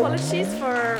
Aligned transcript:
apologies 0.00 0.54
for 0.54 0.98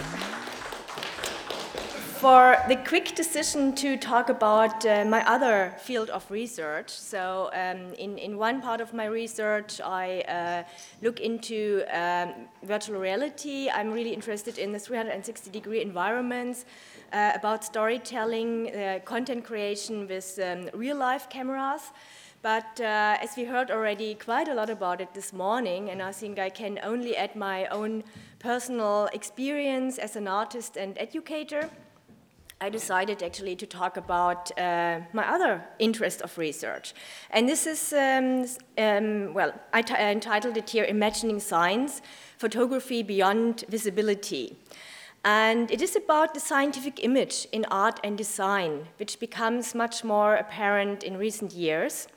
for 2.21 2.59
the 2.69 2.77
quick 2.77 3.15
decision 3.15 3.75
to 3.75 3.97
talk 3.97 4.29
about 4.29 4.85
uh, 4.85 5.07
my 5.07 5.27
other 5.27 5.73
field 5.79 6.11
of 6.11 6.31
research. 6.31 6.91
So, 6.91 7.49
um, 7.55 7.95
in, 7.95 8.19
in 8.19 8.37
one 8.37 8.61
part 8.61 8.83
of 8.83 8.93
my 8.93 9.07
research, 9.07 9.81
I 9.81 10.21
uh, 10.29 10.63
look 11.01 11.19
into 11.19 11.83
um, 11.91 12.35
virtual 12.63 13.01
reality. 13.01 13.71
I'm 13.71 13.91
really 13.91 14.13
interested 14.13 14.59
in 14.59 14.71
the 14.71 14.79
360 14.79 15.51
degree 15.51 15.81
environments, 15.81 16.67
uh, 17.15 17.33
about 17.35 17.65
storytelling, 17.65 18.69
uh, 18.69 18.99
content 19.07 19.47
creation 19.47 20.07
with 20.07 20.39
um, 20.45 20.69
real 20.75 20.99
life 20.99 21.31
cameras. 21.31 21.91
But 22.43 22.81
uh, 22.81 23.19
as 23.21 23.37
we 23.37 23.45
heard 23.45 23.71
already 23.71 24.15
quite 24.15 24.49
a 24.49 24.55
lot 24.55 24.71
about 24.71 25.03
it 25.03 25.13
this 25.13 25.33
morning, 25.33 25.91
and 25.91 26.03
I 26.03 26.13
think 26.13 26.39
I 26.39 26.49
can 26.49 26.79
only 26.83 27.15
add 27.15 27.37
my 27.37 27.67
own 27.67 28.03
personal 28.41 29.09
experience 29.13 29.99
as 29.99 30.17
an 30.17 30.27
artist 30.27 30.77
and 30.77 30.99
educator. 30.99 31.71
I 32.63 32.69
decided 32.69 33.23
actually 33.23 33.57
to 33.57 33.67
talk 33.67 33.97
about 33.97 34.51
uh, 34.59 35.01
my 35.15 35.27
other 35.27 35.63
interest 35.79 36.21
of 36.21 36.37
research. 36.37 36.93
And 37.31 37.49
this 37.49 37.67
is, 37.67 37.93
um, 37.93 38.45
um, 38.77 39.33
well, 39.33 39.53
I 39.73 39.81
entitled 40.11 40.57
it 40.57 40.69
here 40.69 40.85
Imagining 40.85 41.41
Science 41.41 42.03
Photography 42.37 43.03
Beyond 43.03 43.65
Visibility. 43.69 44.57
And 45.25 45.71
it 45.71 45.81
is 45.81 45.97
about 45.97 46.35
the 46.35 46.41
scientific 46.41 47.05
image 47.05 47.47
in 47.53 47.67
art 47.71 48.01
and 48.03 48.17
design, 48.17 48.89
which 48.99 49.21
becomes 49.21 49.75
much 49.75 50.03
more 50.05 50.35
apparent 50.35 51.03
in 51.03 51.17
recent 51.17 51.53
years. 51.53 52.09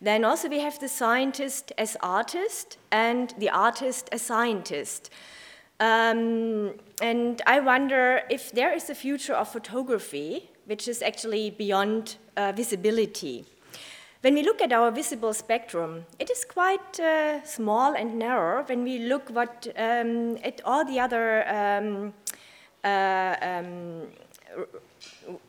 Then 0.00 0.24
also 0.24 0.48
we 0.48 0.60
have 0.60 0.78
the 0.78 0.88
scientist 0.88 1.72
as 1.76 1.96
artist 2.00 2.78
and 2.92 3.34
the 3.38 3.50
artist 3.50 4.08
as 4.12 4.22
scientist. 4.22 5.10
Um, 5.80 6.74
and 7.00 7.40
I 7.46 7.60
wonder 7.60 8.22
if 8.28 8.50
there 8.50 8.72
is 8.72 8.90
a 8.90 8.94
future 8.94 9.34
of 9.34 9.48
photography 9.48 10.50
which 10.66 10.88
is 10.88 11.02
actually 11.02 11.50
beyond 11.50 12.16
uh, 12.36 12.52
visibility. 12.52 13.44
When 14.20 14.34
we 14.34 14.42
look 14.42 14.60
at 14.60 14.72
our 14.72 14.90
visible 14.90 15.32
spectrum, 15.32 16.04
it 16.18 16.28
is 16.28 16.44
quite 16.44 16.98
uh, 16.98 17.44
small 17.44 17.94
and 17.94 18.18
narrow 18.18 18.64
when 18.64 18.82
we 18.82 18.98
look 18.98 19.30
what, 19.30 19.68
um, 19.76 20.36
at 20.42 20.60
all 20.64 20.84
the 20.84 20.98
other 20.98 21.48
um, 21.48 22.12
uh, 22.84 23.36
um, 23.40 24.08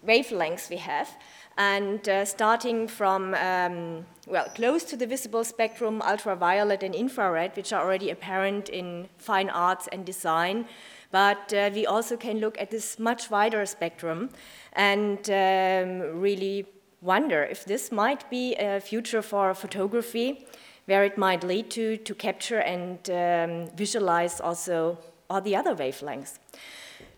wavelengths 0.07 0.69
we 0.69 0.77
have. 0.77 1.09
And 1.57 2.07
uh, 2.07 2.23
starting 2.25 2.87
from, 2.87 3.33
um, 3.33 4.05
well, 4.27 4.45
close 4.55 4.83
to 4.85 4.95
the 4.95 5.05
visible 5.05 5.43
spectrum, 5.43 6.01
ultraviolet 6.01 6.83
and 6.83 6.95
infrared, 6.95 7.55
which 7.57 7.73
are 7.73 7.83
already 7.83 8.11
apparent 8.11 8.69
in 8.69 9.09
fine 9.17 9.49
arts 9.49 9.87
and 9.91 10.05
design. 10.05 10.65
But 11.11 11.53
uh, 11.53 11.69
we 11.73 11.85
also 11.85 12.15
can 12.17 12.39
look 12.39 12.59
at 12.61 12.71
this 12.71 12.99
much 12.99 13.29
wider 13.29 13.65
spectrum 13.65 14.29
and 14.73 15.29
um, 15.29 16.21
really 16.21 16.65
wonder 17.01 17.43
if 17.43 17.65
this 17.65 17.91
might 17.91 18.29
be 18.29 18.55
a 18.55 18.79
future 18.79 19.21
for 19.21 19.53
photography, 19.53 20.45
where 20.85 21.03
it 21.03 21.17
might 21.17 21.43
lead 21.43 21.69
to, 21.71 21.97
to 21.97 22.15
capture 22.15 22.59
and 22.59 23.09
um, 23.09 23.69
visualize 23.75 24.39
also 24.39 24.97
all 25.29 25.41
the 25.41 25.55
other 25.55 25.75
wavelengths. 25.75 26.39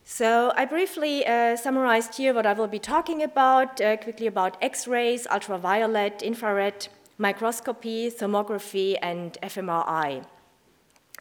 So 0.03 0.51
I 0.55 0.65
briefly 0.65 1.25
uh, 1.25 1.55
summarized 1.55 2.15
here 2.15 2.33
what 2.33 2.45
I 2.45 2.53
will 2.53 2.67
be 2.67 2.79
talking 2.79 3.23
about, 3.23 3.79
uh, 3.79 3.97
quickly 3.97 4.27
about 4.27 4.57
X-rays, 4.61 5.27
ultraviolet, 5.27 6.21
infrared, 6.21 6.87
microscopy, 7.17 8.09
thermography, 8.09 8.97
and 9.01 9.37
fMRI. 9.43 10.25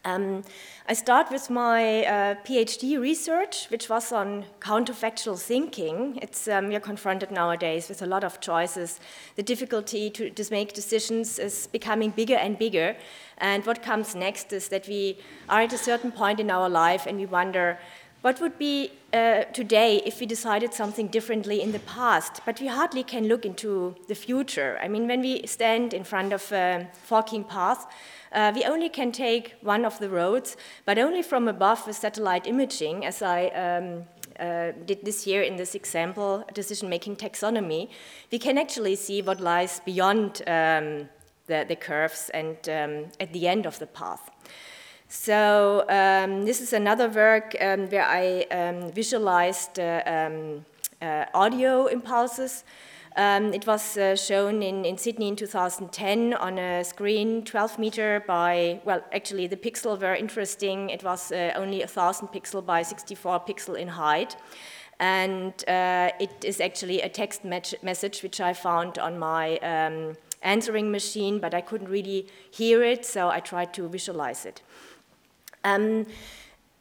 Um, 0.03 0.45
I 0.89 0.95
start 0.95 1.31
with 1.31 1.51
my 1.51 2.07
uh, 2.07 2.35
PhD 2.47 2.99
research, 2.99 3.67
which 3.69 3.91
was 3.91 4.13
on 4.13 4.47
counterfactual 4.61 5.39
thinking. 5.39 6.19
It's, 6.23 6.49
um, 6.49 6.73
are 6.73 6.81
confronted 6.81 7.31
nowadays 7.31 7.89
with 7.91 8.01
a 8.01 8.07
lot 8.07 8.25
of 8.25 8.41
choices. 8.41 8.99
The 9.37 9.43
difficulty 9.43 10.09
to, 10.11 10.31
to 10.31 10.51
make 10.51 10.73
decisions 10.73 11.39
is 11.39 11.67
becoming 11.67 12.11
bigger 12.11 12.37
and 12.37 12.59
bigger. 12.59 12.97
And 13.39 13.65
what 13.67 13.83
comes 13.83 14.15
next 14.15 14.55
is 14.55 14.69
that 14.69 14.89
we 14.89 15.19
are 15.51 15.61
at 15.61 15.73
a 15.75 15.79
certain 15.79 16.13
point 16.13 16.41
in 16.41 16.51
our 16.51 16.69
life 16.69 17.07
and 17.07 17.19
we 17.19 17.27
wonder, 17.27 17.79
what 18.23 18.41
would 18.41 18.59
be 18.59 18.93
uh, 19.13 19.45
today 19.53 20.03
if 20.05 20.21
we 20.21 20.27
decided 20.27 20.75
something 20.75 21.09
differently 21.09 21.63
in 21.63 21.73
the 21.73 21.79
past? 21.81 22.43
But 22.45 22.61
we 22.61 22.67
hardly 22.67 23.03
can 23.03 23.29
look 23.29 23.47
into 23.47 23.95
the 24.09 24.15
future. 24.15 24.79
I 24.83 24.89
mean, 24.89 25.07
when 25.07 25.21
we 25.21 25.47
stand 25.47 25.95
in 25.95 26.05
front 26.05 26.33
of 26.33 26.53
a 26.53 26.89
forking 27.03 27.45
path, 27.45 27.87
uh, 28.33 28.53
we 28.55 28.65
only 28.65 28.89
can 28.89 29.11
take 29.11 29.57
one 29.63 29.85
of 29.85 29.99
the 29.99 30.09
roads, 30.09 30.57
but 30.85 30.99
only 30.99 31.23
from 31.23 31.49
above 31.49 31.87
with 31.87 31.97
satellite 31.97 32.47
imaging, 32.47 33.05
as 33.05 33.23
I 33.23 33.47
um, 33.49 34.05
uh, 34.39 34.73
did 34.87 35.05
this 35.05 35.27
year 35.27 35.43
in 35.43 35.57
this 35.57 35.75
example, 35.75 36.45
decision 36.55 36.89
making 36.89 37.17
taxonomy, 37.17 37.89
we 38.31 38.39
can 38.39 38.59
actually 38.59 38.97
see 38.97 39.23
what 39.23 39.41
lies 39.41 39.81
beyond 39.85 40.43
um, 40.47 41.09
the, 41.47 41.65
the, 41.67 41.77
curves 41.77 42.31
and 42.33 42.57
um, 42.69 43.11
at 43.19 43.33
the 43.33 43.49
end 43.49 43.67
of 43.67 43.79
the 43.79 43.87
path. 43.87 44.31
So 45.13 45.85
um, 45.89 46.45
this 46.45 46.61
is 46.61 46.73
another 46.73 47.09
work 47.09 47.57
um, 47.61 47.89
where 47.89 48.07
I 48.07 48.47
um, 48.53 48.93
visualized 48.93 49.81
uh, 49.81 50.03
um, 50.07 50.65
uh, 51.03 51.25
audio 51.35 51.87
impulses. 51.87 52.63
Um, 53.17 53.53
it 53.53 53.67
was 53.67 53.97
uh, 53.97 54.15
shown 54.15 54.63
in, 54.63 54.85
in 54.85 54.97
Sydney 54.97 55.27
in 55.27 55.35
2010 55.35 56.35
on 56.35 56.61
a 56.61 56.85
screen 56.85 57.43
12 57.43 57.77
meter 57.81 58.23
by, 58.25 58.81
well, 58.85 59.03
actually 59.13 59.49
the 59.49 59.57
pixel 59.57 60.01
were 60.01 60.15
interesting. 60.15 60.91
It 60.91 61.03
was 61.03 61.33
uh, 61.33 61.55
only 61.57 61.81
1000 61.81 62.29
pixel 62.29 62.65
by 62.65 62.83
64 62.83 63.41
pixel 63.41 63.77
in 63.77 63.89
height. 63.89 64.37
And 65.01 65.55
uh, 65.67 66.13
it 66.21 66.45
is 66.45 66.61
actually 66.61 67.01
a 67.01 67.09
text 67.09 67.45
message 67.45 68.23
which 68.23 68.41
I 68.41 68.53
found 68.53 68.97
on 69.01 69.19
my 69.19 69.57
um, 69.59 70.17
answering 70.43 70.93
machine, 70.93 71.41
but 71.41 71.53
I 71.53 71.63
couldn't 71.63 71.89
really 71.89 72.29
hear 72.51 72.85
it, 72.85 73.05
so 73.05 73.29
I 73.29 73.41
tried 73.41 73.75
to 73.75 73.89
visualize 73.89 74.47
it. 74.47 74.63
Um, 75.65 76.07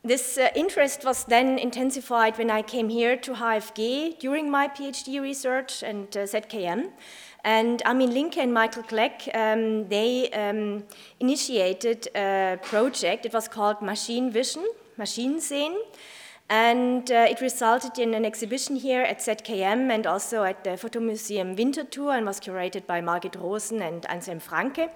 this 0.03 0.38
uh, 0.38 0.47
interest 0.56 1.03
was 1.03 1.25
then 1.25 1.59
intensified 1.59 2.38
when 2.38 2.50
I 2.50 2.62
came 2.62 2.88
here 2.88 3.17
to 3.17 3.34
HFG 3.34 4.19
during 4.19 4.50
my 4.50 4.69
PhD 4.69 5.22
research 5.22 5.84
and 5.84 6.07
uh, 6.16 6.22
ZKM. 6.22 6.91
And 7.44 7.81
Armin 7.85 8.13
Linke 8.13 8.38
and 8.38 8.53
Michael 8.53 8.84
Kleck, 8.84 9.29
um, 9.35 9.90
they 9.90 10.29
um, 10.31 10.84
initiated 11.19 12.07
a 12.16 12.57
project. 12.62 13.25
It 13.25 13.34
was 13.34 13.47
called 13.47 13.81
Machine 13.81 14.31
Vision, 14.31 14.66
Machine 14.97 15.41
Sehen. 15.41 15.78
And 16.50 17.11
uh, 17.11 17.28
it 17.29 17.41
resulted 17.41 18.00
in 18.00 18.13
an 18.13 18.25
exhibition 18.25 18.75
here 18.75 19.03
at 19.03 19.19
ZKM 19.19 19.91
and 19.91 20.07
also 20.07 20.44
at 20.44 20.63
the 20.63 20.72
Photomuseum 20.72 21.56
Winterthur 21.56 22.17
and 22.17 22.25
was 22.25 22.40
curated 22.40 22.88
by 22.88 23.01
Margit 23.01 23.35
Rosen 23.35 23.81
and 23.81 24.06
Anselm 24.09 24.40
Franke. 24.40 24.90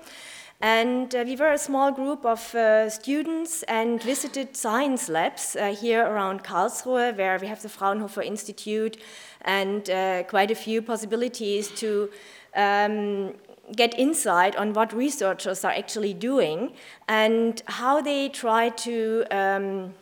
And 0.62 1.14
uh, 1.14 1.24
we 1.26 1.36
were 1.36 1.52
a 1.52 1.58
small 1.58 1.92
group 1.92 2.26
of 2.26 2.56
uh, 2.56 2.90
students 2.90 3.64
and 3.64 4.02
visited 4.02 4.56
science 4.56 5.10
labs 5.10 5.56
uh, 5.56 5.76
here 5.76 6.06
around 6.06 6.44
Karlsruhe, 6.44 7.18
where 7.18 7.38
we 7.38 7.48
have 7.48 7.62
the 7.62 7.70
Fraunhofer 7.70 8.22
Institute 8.22 8.98
and 9.42 9.90
uh, 9.90 10.24
quite 10.24 10.52
a 10.52 10.56
few 10.56 10.82
possibilities 10.82 11.68
to 11.72 12.10
um, 12.56 13.34
get 13.76 13.98
insight 13.98 14.56
on 14.56 14.74
what 14.74 14.94
researchers 14.94 15.64
are 15.64 15.72
actually 15.72 16.14
doing 16.14 16.74
and 17.08 17.62
how 17.66 18.02
they 18.02 18.30
try 18.30 18.70
to 18.70 19.26
um, 19.32 19.94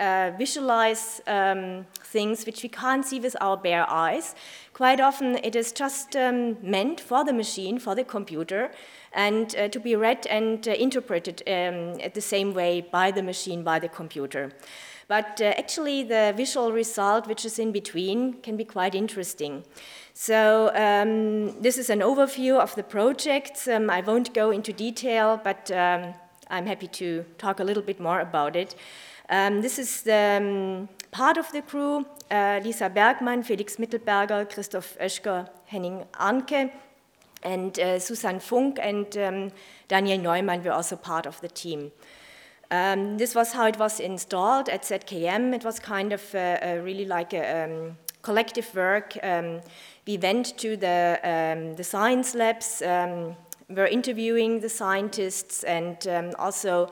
uh, 0.00 0.32
visualize 0.36 1.20
um, 1.26 1.86
things 2.04 2.46
which 2.46 2.62
we 2.62 2.68
can't 2.68 3.04
see 3.04 3.20
with 3.20 3.36
our 3.40 3.56
bare 3.56 3.88
eyes. 3.88 4.34
Quite 4.72 5.00
often, 5.00 5.38
it 5.44 5.54
is 5.54 5.72
just 5.72 6.16
um, 6.16 6.56
meant 6.62 7.00
for 7.00 7.24
the 7.24 7.32
machine, 7.32 7.78
for 7.78 7.94
the 7.94 8.04
computer, 8.04 8.70
and 9.12 9.54
uh, 9.56 9.68
to 9.68 9.78
be 9.78 9.94
read 9.94 10.26
and 10.26 10.66
uh, 10.66 10.72
interpreted 10.72 11.42
um, 11.46 11.98
the 12.14 12.20
same 12.20 12.54
way 12.54 12.80
by 12.80 13.10
the 13.10 13.22
machine, 13.22 13.62
by 13.62 13.78
the 13.78 13.88
computer. 13.88 14.50
But 15.08 15.40
uh, 15.40 15.52
actually, 15.58 16.04
the 16.04 16.32
visual 16.36 16.72
result, 16.72 17.26
which 17.26 17.44
is 17.44 17.58
in 17.58 17.70
between, 17.70 18.34
can 18.40 18.56
be 18.56 18.64
quite 18.64 18.94
interesting. 18.94 19.62
So, 20.14 20.70
um, 20.74 21.60
this 21.60 21.76
is 21.76 21.90
an 21.90 22.00
overview 22.00 22.58
of 22.58 22.74
the 22.74 22.82
project. 22.82 23.68
Um, 23.68 23.90
I 23.90 24.00
won't 24.00 24.32
go 24.32 24.50
into 24.50 24.72
detail, 24.72 25.40
but 25.42 25.70
um, 25.70 26.14
I'm 26.48 26.66
happy 26.66 26.88
to 26.88 27.24
talk 27.38 27.60
a 27.60 27.64
little 27.64 27.82
bit 27.82 28.00
more 28.00 28.20
about 28.20 28.56
it. 28.56 28.74
Um, 29.32 29.62
this 29.62 29.78
is 29.78 30.02
the 30.02 30.42
um, 30.42 30.88
part 31.10 31.38
of 31.38 31.50
the 31.52 31.62
crew 31.62 32.04
uh, 32.30 32.60
Lisa 32.62 32.90
Bergmann, 32.90 33.42
Felix 33.42 33.76
Mittelberger, 33.76 34.46
Christoph 34.52 34.98
Oeschger, 35.00 35.48
Henning 35.64 36.04
Arnke, 36.20 36.70
and 37.42 37.78
uh, 37.78 37.98
Susan 37.98 38.40
Funk 38.40 38.78
and 38.78 39.16
um, 39.16 39.50
Daniel 39.88 40.18
Neumann 40.18 40.62
were 40.62 40.72
also 40.72 40.96
part 40.96 41.24
of 41.24 41.40
the 41.40 41.48
team. 41.48 41.92
Um, 42.70 43.16
this 43.16 43.34
was 43.34 43.52
how 43.54 43.66
it 43.68 43.78
was 43.78 44.00
installed 44.00 44.68
at 44.68 44.82
ZKM. 44.82 45.54
It 45.54 45.64
was 45.64 45.78
kind 45.78 46.12
of 46.12 46.34
uh, 46.34 46.58
really 46.82 47.06
like 47.06 47.32
a 47.32 47.64
um, 47.64 47.96
collective 48.20 48.74
work. 48.74 49.16
Um, 49.22 49.62
we 50.06 50.18
went 50.18 50.58
to 50.58 50.76
the, 50.76 51.18
um, 51.24 51.74
the 51.76 51.84
science 51.84 52.34
labs, 52.34 52.82
um, 52.82 53.34
were 53.70 53.86
interviewing 53.86 54.60
the 54.60 54.68
scientists, 54.68 55.64
and 55.64 56.06
also 56.38 56.90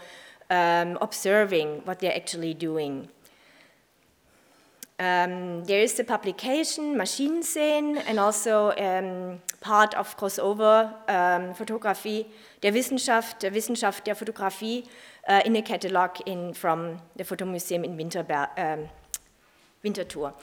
um, 0.50 0.98
observing 1.00 1.82
what 1.84 2.00
they're 2.00 2.14
actually 2.14 2.54
doing. 2.54 3.08
Um, 5.00 5.64
there 5.64 5.80
is 5.80 5.94
the 5.94 6.04
publication 6.04 6.94
Maschinensehen 6.94 8.02
and 8.06 8.20
also 8.20 8.72
um, 8.72 9.40
part 9.62 9.94
of 9.94 10.14
crossover 10.18 10.92
um, 11.08 11.54
photography, 11.54 12.26
der 12.62 12.74
Wissenschaft, 12.74 13.40
der 13.40 13.54
Wissenschaft 13.54 14.06
der 14.06 14.14
Fotografie 14.14 14.84
uh, 15.26 15.40
in 15.46 15.56
a 15.56 15.62
catalog 15.62 16.20
in, 16.26 16.52
from 16.52 16.98
the 17.16 17.24
Photomuseum 17.24 17.82
in 17.82 17.96
Winterberg, 17.96 18.50
um, 18.58 18.90
Winterthur. 19.82 20.34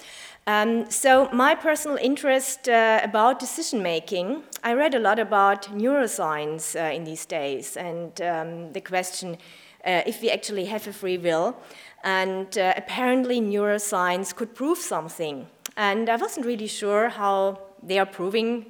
Um, 0.48 0.90
so 0.90 1.30
my 1.32 1.54
personal 1.54 1.98
interest 1.98 2.68
uh, 2.68 3.02
about 3.04 3.38
decision 3.38 3.84
making, 3.84 4.42
I 4.64 4.74
read 4.74 4.96
a 4.96 5.00
lot 5.00 5.20
about 5.20 5.66
neuroscience 5.78 6.76
uh, 6.76 6.92
in 6.92 7.04
these 7.04 7.28
days 7.28 7.78
and 7.78 8.20
um, 8.22 8.74
the 8.74 8.82
question 8.82 9.38
uh, 9.86 10.02
if 10.06 10.22
we 10.22 10.30
actually 10.30 10.66
have 10.66 10.88
a 10.88 10.94
free 10.94 11.18
will. 11.18 11.56
And 12.04 12.58
uh, 12.58 12.74
apparently, 12.78 13.42
neuroscience 13.42 14.36
could 14.36 14.56
prove 14.56 14.78
something. 14.78 15.48
And 15.76 16.10
I 16.10 16.16
wasn't 16.16 16.46
really 16.46 16.68
sure 16.68 17.10
how 17.10 17.60
they 17.84 18.00
are 18.00 18.06
proving 18.06 18.66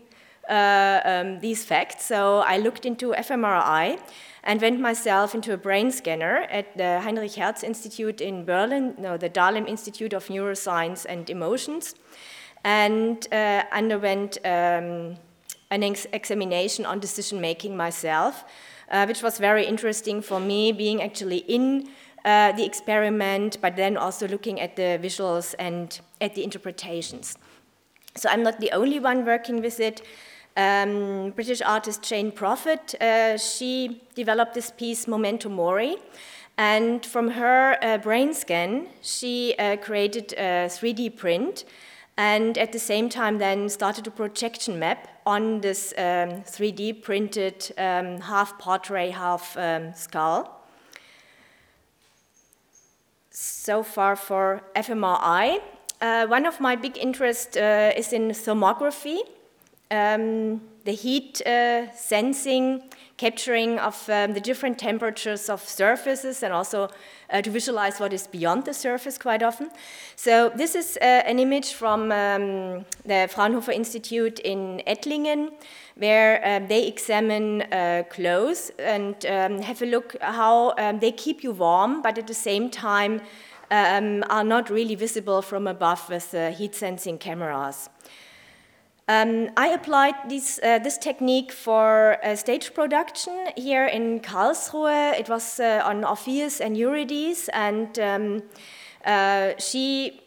uh, 0.50 1.02
um, 1.04 1.40
these 1.40 1.64
facts. 1.64 2.06
So 2.06 2.40
I 2.40 2.58
looked 2.58 2.86
into 2.86 3.14
fMRI 3.14 4.00
and 4.44 4.62
went 4.62 4.80
myself 4.80 5.36
into 5.36 5.54
a 5.54 5.58
brain 5.58 5.92
scanner 5.92 6.48
at 6.50 6.78
the 6.78 7.02
Heinrich 7.02 7.36
Hertz 7.36 7.64
Institute 7.64 8.22
in 8.22 8.46
Berlin, 8.46 8.96
no, 8.98 9.18
the 9.18 9.30
Dahlem 9.30 9.68
Institute 9.68 10.14
of 10.14 10.28
Neuroscience 10.28 11.06
and 11.08 11.30
Emotions, 11.30 11.96
and 12.64 13.28
uh, 13.34 13.64
underwent 13.74 14.38
um, 14.46 15.18
an 15.70 15.84
ex 15.84 16.08
examination 16.14 16.86
on 16.86 17.00
decision 17.00 17.42
making 17.42 17.76
myself, 17.76 18.46
uh, 18.92 19.06
which 19.06 19.22
was 19.22 19.38
very 19.38 19.66
interesting 19.66 20.22
for 20.22 20.40
me, 20.40 20.72
being 20.72 21.02
actually 21.02 21.38
in 21.38 21.90
uh, 22.26 22.52
the 22.54 22.66
experiment, 22.66 23.58
but 23.62 23.76
then 23.76 23.98
also 23.98 24.28
looking 24.28 24.60
at 24.60 24.76
the 24.76 25.00
visuals 25.02 25.56
and 25.60 26.00
at 26.20 26.36
the 26.36 26.44
interpretations. 26.44 27.38
So 28.16 28.30
I'm 28.30 28.44
not 28.44 28.60
the 28.60 28.72
only 28.72 29.00
one 29.00 29.26
working 29.26 29.62
with 29.62 29.80
it. 29.80 30.02
Um, 30.56 31.32
British 31.32 31.62
artist 31.62 32.02
Jane 32.02 32.32
Prophet, 32.32 32.96
uh, 33.00 33.38
she 33.38 34.02
developed 34.16 34.56
this 34.56 34.72
piece, 34.72 35.08
Memento 35.08 35.50
Mori, 35.50 35.98
and 36.58 37.06
from 37.06 37.30
her 37.30 37.78
uh, 37.84 38.00
brain 38.00 38.34
scan, 38.34 38.88
she 39.02 39.54
uh, 39.60 39.78
created 39.78 40.34
a 40.34 40.68
3D 40.68 41.16
print 41.16 41.64
and 42.18 42.58
at 42.58 42.72
the 42.72 42.80
same 42.80 43.10
time 43.10 43.38
then 43.38 43.70
started 43.70 44.08
a 44.08 44.12
projection 44.12 44.80
map 44.80 45.08
on 45.26 45.62
this 45.62 45.94
um, 45.98 46.44
3D 46.44 47.02
printed 47.02 47.72
um, 47.78 48.20
half 48.22 48.58
portrait, 48.58 49.12
half 49.12 49.56
um, 49.58 49.94
skull 49.94 50.58
so 53.38 53.84
far 53.84 54.16
for 54.16 54.62
fMRI. 54.76 55.60
Uh, 56.02 56.26
one 56.28 56.46
of 56.48 56.60
my 56.60 56.76
big 56.76 56.98
interests 56.98 57.56
uh, 57.56 57.94
is 57.96 58.12
in 58.12 58.30
thermography, 58.30 59.20
um, 59.92 60.62
the 60.86 60.92
heat 60.92 61.42
uh, 61.46 61.92
sensing, 61.96 62.82
capturing 63.18 63.80
of 63.80 64.10
um, 64.10 64.34
the 64.34 64.40
different 64.40 64.78
temperatures 64.78 65.50
of 65.50 65.62
surfaces, 65.62 66.44
and 66.44 66.54
also 66.54 66.90
uh, 67.30 67.42
to 67.42 67.50
visualize 67.50 68.00
what 68.00 68.14
is 68.14 68.28
beyond 68.28 68.66
the 68.66 68.74
surface 68.74 69.18
quite 69.18 69.44
often. 69.44 69.70
So 70.16 70.50
this 70.56 70.76
is 70.76 70.98
uh, 71.02 71.06
an 71.26 71.40
image 71.40 71.74
from 71.74 72.12
um, 72.12 72.86
the 73.06 73.28
Fraunhofer 73.30 73.72
Institute 73.72 74.40
in 74.40 74.82
Ettlingen, 74.86 75.52
where 75.96 76.42
um, 76.46 76.68
they 76.68 76.88
examine 76.88 77.64
uh, 77.64 78.04
clothes 78.10 78.72
and 78.80 79.26
um, 79.26 79.62
have 79.62 79.82
a 79.82 79.86
look 79.86 80.16
how 80.22 80.74
um, 80.78 81.00
they 81.00 81.12
keep 81.12 81.44
you 81.44 81.52
warm, 81.52 82.02
but 82.02 82.18
at 82.18 82.28
the 82.28 82.34
same 82.34 82.70
time 82.70 83.22
um, 83.72 84.24
are 84.30 84.44
not 84.44 84.70
really 84.70 84.96
visible 84.96 85.42
from 85.42 85.68
above 85.68 86.08
with 86.10 86.34
uh, 86.34 86.52
heat 86.52 86.76
sensing 86.76 87.18
cameras. 87.18 87.90
Um, 89.10 89.50
I 89.56 89.70
applied 89.70 90.16
this, 90.28 90.60
uh, 90.62 90.80
this 90.80 90.98
technique 90.98 91.54
for 91.54 92.18
a 92.24 92.36
stage 92.36 92.74
production 92.74 93.48
here 93.56 93.86
in 93.86 94.20
Karlsruhe. 94.20 95.18
It 95.18 95.30
was 95.30 95.62
uh, 95.62 95.82
on 95.86 96.04
Orpheus 96.04 96.60
and 96.60 96.76
Eurydice, 96.76 97.48
and 97.54 97.98
um, 98.00 98.44
uh, 99.06 99.54
she 99.60 100.20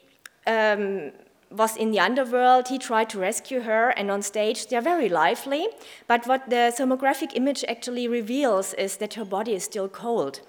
um, 0.47 1.13
was 1.51 1.77
in 1.77 1.91
the 1.91 2.01
underworld. 2.01 2.69
He 2.69 2.79
tried 2.79 3.11
to 3.11 3.19
rescue 3.19 3.61
her, 3.61 3.91
and 3.91 4.11
on 4.11 4.23
stage 4.23 4.69
they're 4.69 4.81
very 4.81 5.11
lively. 5.11 5.69
But 6.07 6.27
what 6.27 6.49
the 6.49 6.73
thermographic 6.75 7.33
image 7.35 7.63
actually 7.69 8.09
reveals 8.09 8.73
is 8.75 8.97
that 8.97 9.13
her 9.13 9.27
body 9.27 9.53
is 9.53 9.65
still 9.65 9.91
cold. 9.91 10.41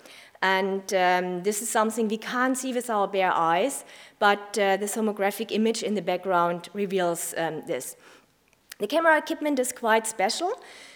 And 0.41 0.81
um, 0.93 1.43
this 1.43 1.61
is 1.61 1.69
something 1.69 2.07
we 2.07 2.17
can't 2.17 2.57
see 2.57 2.73
with 2.73 2.89
our 2.89 3.07
bare 3.07 3.33
eyes, 3.33 3.83
but 4.19 4.57
uh, 4.57 4.77
the 4.77 4.87
thermographic 4.87 5.51
image 5.51 5.83
in 5.83 5.95
the 5.95 6.01
background 6.01 6.69
reveals 6.73 7.35
um, 7.37 7.61
this. 7.67 7.97
The 8.81 8.87
camera 8.87 9.15
equipment 9.15 9.59
is 9.59 9.71
quite 9.71 10.07
special. 10.07 10.53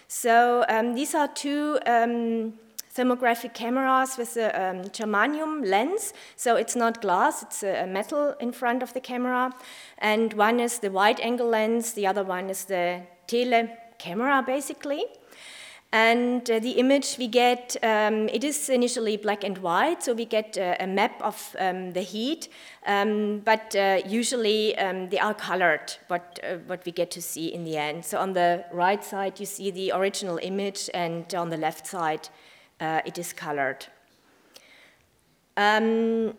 So 0.08 0.64
um, 0.68 0.94
these 0.94 1.14
are 1.14 1.28
two 1.28 1.78
um, 1.86 2.54
thermographic 2.92 3.54
cameras 3.54 4.18
with 4.18 4.36
a 4.36 4.48
um, 4.60 4.82
germanium 4.90 5.64
lens. 5.64 6.12
So 6.34 6.56
it's 6.56 6.74
not 6.74 7.00
glass, 7.00 7.44
it's 7.44 7.62
a 7.62 7.86
metal 7.86 8.34
in 8.40 8.50
front 8.50 8.82
of 8.82 8.92
the 8.92 9.00
camera. 9.00 9.52
And 9.98 10.32
one 10.34 10.58
is 10.58 10.80
the 10.80 10.90
wide 10.90 11.20
angle 11.20 11.48
lens, 11.48 11.92
the 11.92 12.08
other 12.08 12.24
one 12.24 12.50
is 12.50 12.64
the 12.64 13.02
tele 13.28 13.70
camera, 13.98 14.42
basically. 14.44 15.04
And 15.92 16.50
uh, 16.50 16.58
the 16.58 16.72
image 16.72 17.16
we 17.16 17.28
get, 17.28 17.76
um, 17.82 18.28
it 18.28 18.44
is 18.44 18.68
initially 18.68 19.16
black 19.16 19.44
and 19.44 19.56
white, 19.58 20.02
so 20.02 20.12
we 20.12 20.24
get 20.24 20.58
uh, 20.58 20.74
a 20.80 20.86
map 20.86 21.22
of 21.22 21.56
um, 21.58 21.92
the 21.92 22.02
heat, 22.02 22.48
um, 22.86 23.38
but 23.38 23.74
uh, 23.74 24.00
usually 24.06 24.76
um, 24.78 25.08
they 25.08 25.18
are 25.18 25.32
colored, 25.32 25.94
what, 26.08 26.40
uh, 26.42 26.56
what 26.66 26.84
we 26.84 26.92
get 26.92 27.10
to 27.12 27.22
see 27.22 27.46
in 27.46 27.64
the 27.64 27.76
end. 27.76 28.04
So 28.04 28.18
on 28.18 28.32
the 28.32 28.64
right 28.72 29.02
side, 29.02 29.38
you 29.40 29.46
see 29.46 29.70
the 29.70 29.92
original 29.92 30.38
image, 30.42 30.90
and 30.92 31.32
on 31.34 31.50
the 31.50 31.56
left 31.56 31.86
side, 31.86 32.28
uh, 32.80 33.00
it 33.06 33.16
is 33.16 33.32
colored. 33.32 33.86
Um, 35.56 36.34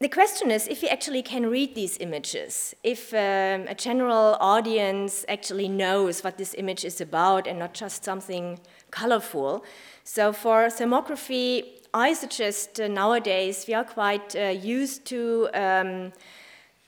the 0.00 0.08
question 0.08 0.50
is 0.50 0.66
if 0.68 0.82
we 0.82 0.88
actually 0.88 1.22
can 1.22 1.46
read 1.46 1.74
these 1.74 1.96
images, 1.98 2.74
if 2.82 3.14
um, 3.14 3.66
a 3.68 3.74
general 3.76 4.36
audience 4.40 5.24
actually 5.28 5.68
knows 5.68 6.24
what 6.24 6.36
this 6.36 6.54
image 6.58 6.84
is 6.84 7.00
about 7.00 7.46
and 7.46 7.58
not 7.58 7.74
just 7.74 8.04
something 8.04 8.58
colorful. 8.90 9.64
So 10.02 10.32
for 10.32 10.66
thermography, 10.66 11.80
I 11.94 12.12
suggest 12.12 12.80
uh, 12.80 12.88
nowadays 12.88 13.66
we 13.68 13.74
are 13.74 13.84
quite 13.84 14.34
uh, 14.34 14.48
used 14.48 15.04
to 15.06 15.48
um, 15.54 16.12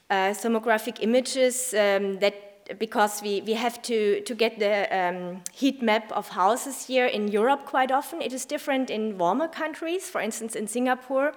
uh, 0.09 0.33
thermographic 0.33 0.97
images 1.01 1.73
um, 1.73 2.19
that 2.19 2.43
because 2.79 3.21
we, 3.21 3.41
we 3.41 3.53
have 3.53 3.81
to, 3.83 4.19
to 4.21 4.35
get 4.35 4.59
the 4.59 4.85
um, 4.91 5.41
heat 5.53 5.81
map 5.81 6.11
of 6.11 6.27
houses 6.27 6.85
here 6.85 7.05
in 7.05 7.29
Europe 7.29 7.65
quite 7.65 7.91
often. 7.91 8.21
It 8.21 8.33
is 8.33 8.43
different 8.43 8.89
in 8.89 9.17
warmer 9.17 9.47
countries, 9.47 10.09
for 10.09 10.19
instance, 10.19 10.55
in 10.55 10.67
Singapore. 10.67 11.33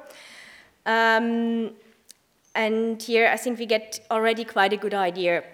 Um, 0.87 1.71
and 2.55 3.03
here 3.03 3.29
I 3.29 3.37
think 3.37 3.59
we 3.59 3.67
get 3.67 4.01
already 4.11 4.45
quite 4.45 4.73
a 4.73 4.77
good 4.77 4.95
idea. 4.95 5.45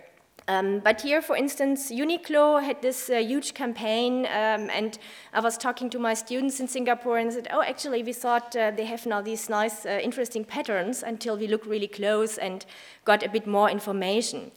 Um, 0.49 0.78
but 0.78 1.00
here, 1.00 1.23
for 1.23 1.37
instance, 1.37 1.90
Uniqlo 1.90 2.62
had 2.62 2.80
this 2.80 3.11
uh, 3.11 3.16
huge 3.16 3.52
campaign, 3.54 4.26
um, 4.26 4.71
and 4.71 4.97
I 5.33 5.40
was 5.40 5.59
talking 5.59 5.90
to 5.90 5.99
my 5.99 6.14
students 6.14 6.61
in 6.61 6.68
Singapore 6.68 7.18
and 7.18 7.33
said, 7.33 7.49
"Oh, 7.50 7.62
actually, 7.62 8.04
we 8.04 8.12
thought 8.12 8.54
uh, 8.54 8.71
they 8.71 8.85
have 8.85 9.06
now 9.06 9.21
these 9.21 9.49
nice, 9.49 9.85
uh, 9.85 9.99
interesting 10.00 10.45
patterns." 10.45 11.02
Until 11.02 11.37
we 11.37 11.49
looked 11.49 11.66
really 11.66 11.88
close 11.88 12.38
and 12.38 12.64
got 13.04 13.25
a 13.25 13.28
bit 13.28 13.47
more 13.49 13.68
information. 13.68 14.52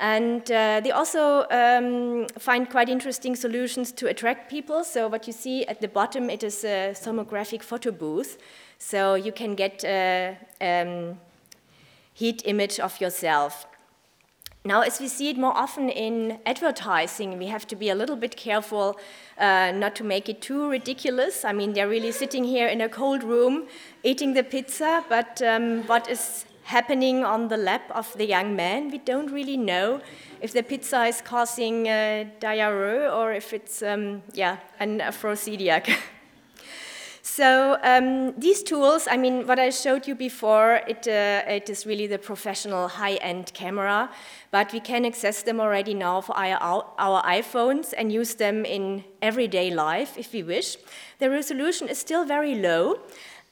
And 0.00 0.50
uh, 0.50 0.80
they 0.80 0.92
also 0.92 1.44
um, 1.50 2.26
find 2.38 2.70
quite 2.70 2.88
interesting 2.88 3.36
solutions 3.36 3.92
to 3.92 4.06
attract 4.06 4.50
people. 4.50 4.82
So 4.82 5.08
what 5.08 5.26
you 5.26 5.34
see 5.34 5.66
at 5.66 5.82
the 5.82 5.88
bottom, 5.88 6.30
it 6.30 6.42
is 6.42 6.64
a 6.64 6.94
thermographic 6.94 7.62
photo 7.62 7.90
booth. 7.90 8.38
So 8.78 9.14
you 9.14 9.30
can 9.30 9.54
get 9.54 9.84
a 9.84 10.38
um, 10.62 11.20
heat 12.14 12.42
image 12.46 12.80
of 12.80 12.98
yourself. 12.98 13.66
Now, 14.64 14.80
as 14.82 15.00
we 15.00 15.08
see 15.08 15.30
it 15.30 15.38
more 15.38 15.56
often 15.56 15.88
in 15.88 16.38
advertising, 16.44 17.38
we 17.38 17.46
have 17.46 17.66
to 17.68 17.76
be 17.76 17.88
a 17.88 17.94
little 17.94 18.16
bit 18.16 18.36
careful 18.36 18.98
uh, 19.38 19.72
not 19.74 19.94
to 19.96 20.04
make 20.04 20.28
it 20.28 20.42
too 20.42 20.68
ridiculous. 20.70 21.44
I 21.44 21.52
mean, 21.52 21.72
they're 21.72 21.88
really 21.88 22.12
sitting 22.12 22.44
here 22.44 22.68
in 22.68 22.80
a 22.82 22.88
cold 22.88 23.22
room 23.22 23.68
eating 24.02 24.34
the 24.34 24.42
pizza, 24.42 25.02
but 25.08 25.40
um, 25.42 25.82
what 25.86 26.10
is 26.10 26.44
happening 26.70 27.24
on 27.24 27.48
the 27.48 27.56
lap 27.56 27.90
of 27.90 28.06
the 28.16 28.24
young 28.24 28.54
man, 28.54 28.90
we 28.90 28.98
don't 28.98 29.30
really 29.30 29.56
know 29.56 30.00
if 30.40 30.52
the 30.52 30.62
pizza 30.62 31.04
is 31.04 31.20
causing 31.20 31.88
uh, 31.88 32.24
diarrhea 32.38 33.10
or 33.10 33.32
if 33.32 33.52
it's, 33.52 33.82
um, 33.82 34.22
yeah, 34.32 34.56
an 34.78 35.00
aphrodisiac. 35.00 35.90
So 37.22 37.78
um, 37.84 38.34
these 38.38 38.62
tools, 38.62 39.06
I 39.08 39.16
mean, 39.16 39.46
what 39.46 39.58
I 39.58 39.70
showed 39.70 40.08
you 40.08 40.14
before, 40.14 40.80
it, 40.88 41.06
uh, 41.06 41.42
it 41.46 41.70
is 41.70 41.86
really 41.86 42.06
the 42.08 42.18
professional 42.18 42.88
high-end 42.88 43.52
camera, 43.54 44.10
but 44.50 44.72
we 44.72 44.80
can 44.80 45.04
access 45.06 45.42
them 45.42 45.60
already 45.60 45.94
now 45.94 46.22
for 46.22 46.36
our, 46.36 46.84
our 46.98 47.22
iPhones 47.22 47.94
and 47.96 48.10
use 48.10 48.34
them 48.34 48.64
in 48.64 49.04
everyday 49.22 49.70
life 49.70 50.18
if 50.18 50.32
we 50.32 50.42
wish. 50.42 50.76
The 51.18 51.30
resolution 51.30 51.88
is 51.88 51.98
still 51.98 52.24
very 52.24 52.56
low, 52.56 52.98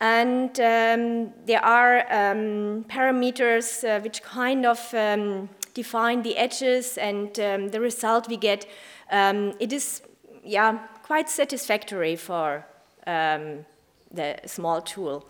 And 0.01 0.51
um, 0.61 1.33
there 1.45 1.65
are 1.65 2.01
um, 2.11 2.85
parameters 2.85 3.83
uh, 3.83 4.01
which 4.01 4.23
kind 4.23 4.65
of 4.65 4.95
um, 4.95 5.49
define 5.75 6.23
the 6.23 6.37
edges 6.37 6.99
and 6.99 7.39
um, 7.41 7.69
the 7.69 7.81
result 7.81 8.29
we 8.29 8.37
get. 8.37 8.67
Um, 9.11 9.55
it 9.59 9.73
is 9.73 10.03
yeah, 10.45 10.79
quite 11.03 11.29
satisfactory 11.29 12.17
for 12.17 12.65
um, 13.07 13.65
the 14.13 14.37
small 14.47 14.81
tool. 14.83 15.29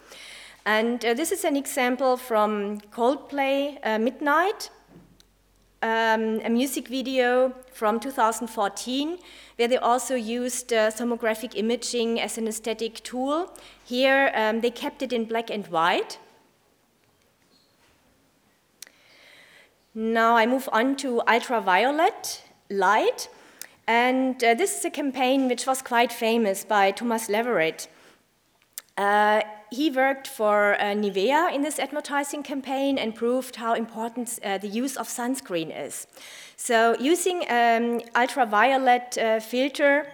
And 0.66 1.02
uh, 1.04 1.14
this 1.14 1.32
is 1.32 1.44
an 1.44 1.56
example 1.56 2.16
from 2.16 2.80
Coldplay 2.92 3.78
uh, 3.82 3.98
Midnight, 3.98 4.70
um, 5.82 6.40
a 6.44 6.48
music 6.48 6.88
video 6.88 7.54
from 7.72 8.00
2014, 8.00 9.18
where 9.56 9.68
they 9.68 9.76
also 9.76 10.14
used 10.14 10.72
uh, 10.72 10.90
tomographic 10.90 11.54
imaging 11.54 12.20
as 12.20 12.38
an 12.38 12.48
aesthetic 12.48 13.02
tool. 13.02 13.56
Here, 13.84 14.32
um, 14.34 14.60
they 14.60 14.70
kept 14.70 15.02
it 15.02 15.12
in 15.12 15.24
black 15.24 15.50
and 15.50 15.66
white. 15.68 16.18
Now 19.94 20.36
I 20.36 20.46
move 20.46 20.68
on 20.72 20.96
to 20.96 21.22
ultraviolet 21.26 22.42
light. 22.70 23.28
And 23.86 24.42
uh, 24.44 24.54
this 24.54 24.78
is 24.78 24.84
a 24.84 24.90
campaign 24.90 25.48
which 25.48 25.66
was 25.66 25.80
quite 25.80 26.12
famous 26.12 26.62
by 26.62 26.90
Thomas 26.90 27.28
Leveritt. 27.28 27.88
Uh, 28.96 29.40
he 29.70 29.90
worked 29.90 30.26
for 30.26 30.74
uh, 30.74 30.94
Nivea 30.94 31.52
in 31.54 31.62
this 31.62 31.78
advertising 31.78 32.42
campaign 32.42 32.98
and 32.98 33.14
proved 33.14 33.56
how 33.56 33.74
important 33.74 34.38
uh, 34.42 34.58
the 34.58 34.68
use 34.68 34.96
of 34.96 35.08
sunscreen 35.08 35.70
is. 35.86 36.06
So, 36.56 36.96
using 36.98 37.44
um, 37.48 38.00
ultraviolet 38.16 39.18
uh, 39.18 39.40
filter 39.40 40.06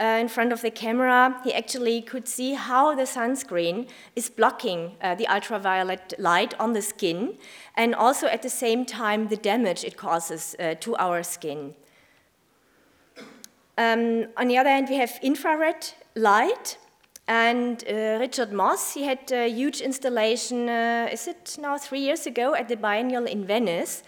uh, 0.00 0.04
in 0.20 0.28
front 0.28 0.52
of 0.52 0.60
the 0.60 0.70
camera, 0.70 1.40
he 1.44 1.54
actually 1.54 2.02
could 2.02 2.26
see 2.26 2.54
how 2.54 2.94
the 2.94 3.02
sunscreen 3.02 3.88
is 4.16 4.28
blocking 4.28 4.96
uh, 5.00 5.14
the 5.14 5.28
ultraviolet 5.28 6.14
light 6.18 6.54
on 6.58 6.72
the 6.72 6.82
skin 6.82 7.34
and 7.76 7.94
also 7.94 8.26
at 8.26 8.42
the 8.42 8.50
same 8.50 8.84
time 8.84 9.28
the 9.28 9.36
damage 9.36 9.84
it 9.84 9.96
causes 9.96 10.56
to 10.80 10.96
our 10.96 11.22
skin. 11.22 11.74
Um, 13.76 14.28
on 14.36 14.46
the 14.46 14.56
other 14.56 14.70
hand, 14.70 14.88
we 14.88 14.96
have 14.96 15.18
infrared 15.22 15.88
light. 16.14 16.78
And 17.26 17.82
uh, 17.88 18.18
Richard 18.20 18.52
Mosse, 18.52 18.94
he 18.94 19.04
had 19.04 19.32
a 19.32 19.48
huge 19.48 19.80
installation, 19.80 20.68
uh, 20.68 21.08
is 21.10 21.26
it 21.26 21.56
now 21.58 21.78
three 21.78 22.00
years 22.00 22.26
ago, 22.26 22.54
at 22.54 22.68
the 22.68 22.76
Biennial 22.76 23.24
in 23.24 23.46
Venice. 23.46 24.02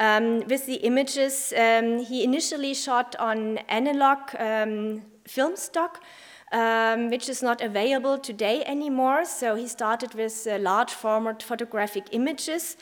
Um, 0.00 0.46
with 0.46 0.66
the 0.66 0.76
images 0.84 1.52
um, 1.56 1.98
he 1.98 2.22
initially 2.22 2.72
shot 2.72 3.16
on 3.18 3.58
analog 3.68 4.18
um, 4.38 5.02
film 5.26 5.56
stock, 5.56 6.04
um, 6.52 7.10
which 7.10 7.28
is 7.28 7.42
not 7.42 7.60
available 7.60 8.16
today 8.16 8.62
anymore. 8.64 9.24
So 9.24 9.56
he 9.56 9.66
started 9.66 10.14
with 10.14 10.46
uh, 10.46 10.58
large 10.58 10.92
format 10.92 11.42
photographic 11.42 12.04
images 12.12 12.76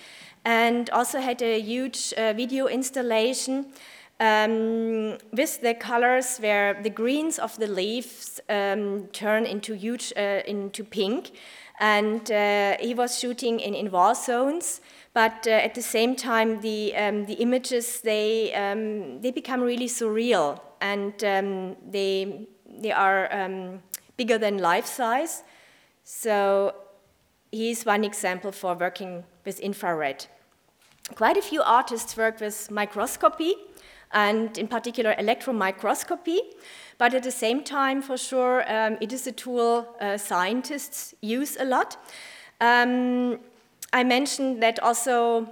and 0.45 0.91
also 0.91 1.19
had 1.21 1.41
a 1.41 1.59
huge 1.59 2.13
uh, 2.19 2.35
video 2.35 2.67
installation 2.67 3.67
um, 4.21 5.19
with 5.33 5.61
the 5.61 5.75
colors 5.75 6.39
where 6.39 6.81
the 6.83 6.91
greens 6.91 7.39
of 7.39 7.57
the 7.59 7.67
leaves 7.67 8.41
um, 8.49 9.09
turn 9.13 9.45
into 9.45 9.75
huge 9.75 10.13
uh, 10.17 10.43
into 10.47 10.85
pink. 10.85 11.33
And 11.79 12.31
uh, 12.31 12.77
he 12.81 12.95
was 12.95 13.19
shooting 13.19 13.61
in, 13.61 13.75
in 13.75 13.91
war 13.91 14.15
zones 14.15 14.81
but 15.17 15.47
uh, 15.47 15.51
at 15.51 15.75
the 15.75 15.81
same 15.81 16.15
time 16.15 16.61
the, 16.61 16.95
um, 16.95 17.25
the 17.25 17.33
images 17.41 18.03
they, 18.03 18.53
um, 18.53 19.23
they 19.23 19.31
become 19.31 19.63
really 19.63 19.89
surreal. 19.89 20.61
And 20.83 21.15
um, 21.25 21.77
they, 21.91 22.47
they 22.69 22.93
are 22.93 23.33
um, 23.33 23.81
bigger 24.19 24.37
than 24.37 24.59
life 24.59 24.85
size. 24.85 25.43
So 26.05 26.75
he's 27.51 27.87
one 27.87 28.05
example 28.05 28.53
for 28.53 28.75
working 28.75 29.25
with 29.47 29.59
infrared. 29.61 30.27
Quite 31.15 31.39
a 31.39 31.43
few 31.43 31.63
artists 31.63 32.15
work 32.15 32.39
with 32.39 32.71
microscopy 32.71 33.55
and 34.13 34.57
in 34.59 34.69
particular 34.69 35.15
electron 35.19 35.57
microscopy. 35.57 36.41
But 36.99 37.15
at 37.15 37.23
the 37.23 37.31
same 37.31 37.63
time, 37.63 38.01
for 38.03 38.17
sure, 38.17 38.65
um, 38.73 38.97
it 39.01 39.13
is 39.13 39.27
a 39.27 39.33
tool 39.33 39.87
uh, 40.01 40.17
scientists 40.17 41.15
use 41.21 41.57
a 41.61 41.65
lot. 41.65 41.97
Um, 42.61 43.39
I 43.93 44.05
mentioned 44.05 44.63
that 44.63 44.79
also 44.81 45.47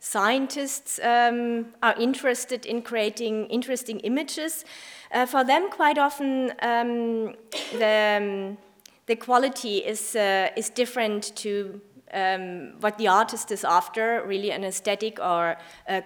scientists 0.00 1.00
um, 1.02 1.66
are 1.82 1.94
interested 1.98 2.66
in 2.66 2.82
creating 2.82 3.46
interesting 3.46 4.00
images. 4.00 4.64
Uh, 5.12 5.26
for 5.26 5.44
them, 5.44 5.70
quite 5.70 5.98
often, 5.98 6.52
um, 6.62 7.34
the, 7.72 8.18
um, 8.20 8.58
the 9.06 9.16
quality 9.16 9.78
is, 9.78 10.14
uh, 10.16 10.48
is 10.56 10.70
different 10.70 11.34
to 11.36 11.80
um, 12.12 12.72
what 12.80 12.98
the 12.98 13.08
artist 13.08 13.50
is 13.50 13.64
after, 13.64 14.22
really 14.26 14.50
an 14.50 14.64
aesthetic 14.64 15.18
or 15.20 15.56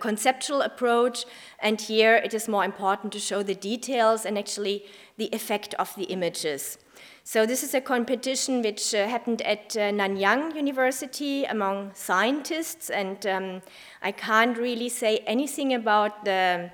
conceptual 0.00 0.62
approach. 0.62 1.24
And 1.60 1.80
here 1.80 2.16
it 2.16 2.34
is 2.34 2.48
more 2.48 2.64
important 2.64 3.12
to 3.12 3.20
show 3.20 3.42
the 3.42 3.54
details 3.54 4.26
and 4.26 4.38
actually 4.38 4.84
the 5.16 5.28
effect 5.32 5.74
of 5.74 5.94
the 5.96 6.04
images. 6.04 6.78
So 7.24 7.46
this 7.46 7.62
is 7.62 7.72
a 7.72 7.80
competition 7.80 8.62
which 8.62 8.94
uh, 8.94 9.06
happened 9.06 9.42
at 9.42 9.76
uh, 9.76 9.92
Nanyang 9.92 10.56
University 10.56 11.44
among 11.44 11.92
scientists, 11.94 12.90
and 12.90 13.24
um, 13.26 13.62
I 14.02 14.10
can't 14.10 14.58
really 14.58 14.88
say 14.88 15.18
anything 15.18 15.72
about 15.72 16.24
the, 16.24 16.72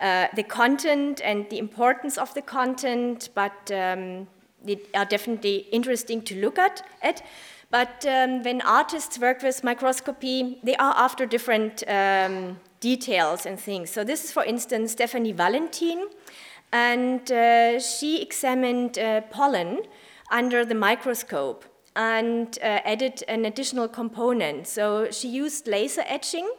uh, 0.00 0.26
the 0.36 0.42
content 0.42 1.22
and 1.24 1.48
the 1.48 1.58
importance 1.58 2.18
of 2.18 2.34
the 2.34 2.42
content, 2.42 3.30
but 3.34 3.72
um, 3.72 4.28
they 4.62 4.82
are 4.94 5.06
definitely 5.06 5.66
interesting 5.72 6.20
to 6.22 6.38
look 6.38 6.58
at. 6.58 6.86
at. 7.02 7.22
But 7.70 8.04
um, 8.04 8.42
when 8.42 8.60
artists 8.62 9.18
work 9.18 9.42
with 9.42 9.62
microscopy, 9.62 10.58
they 10.64 10.74
are 10.76 10.94
after 10.96 11.24
different 11.24 11.84
um, 11.86 12.58
details 12.80 13.46
and 13.46 13.58
things. 13.58 13.90
So 13.90 14.02
this 14.02 14.24
is, 14.24 14.32
for 14.32 14.44
instance, 14.44 14.92
Stephanie 14.92 15.32
Valentin, 15.32 16.08
and 16.72 17.30
uh, 17.30 17.78
she 17.78 18.22
examined 18.22 18.98
uh, 18.98 19.20
pollen 19.22 19.82
under 20.30 20.64
the 20.64 20.74
microscope 20.74 21.64
and 21.94 22.58
uh, 22.62 22.80
added 22.84 23.22
an 23.28 23.44
additional 23.44 23.88
component. 23.88 24.66
So 24.66 25.10
she 25.10 25.28
used 25.28 25.66
laser 25.68 26.04
etching 26.06 26.50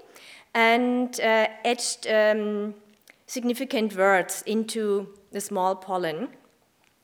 and 0.54 1.20
uh, 1.20 1.48
etched 1.66 2.08
um, 2.08 2.76
significant 3.28 3.96
words 3.96 4.44
into 4.46 5.08
the 5.32 5.42
small 5.42 5.76
pollen. 5.76 6.30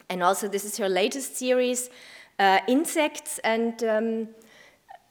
And 0.10 0.24
also, 0.24 0.48
this 0.48 0.64
is 0.64 0.78
her 0.78 0.90
latest 0.90 1.36
series 1.36 1.90
uh, 2.40 2.60
insects, 2.68 3.40
and 3.44 3.84
um, 3.84 4.28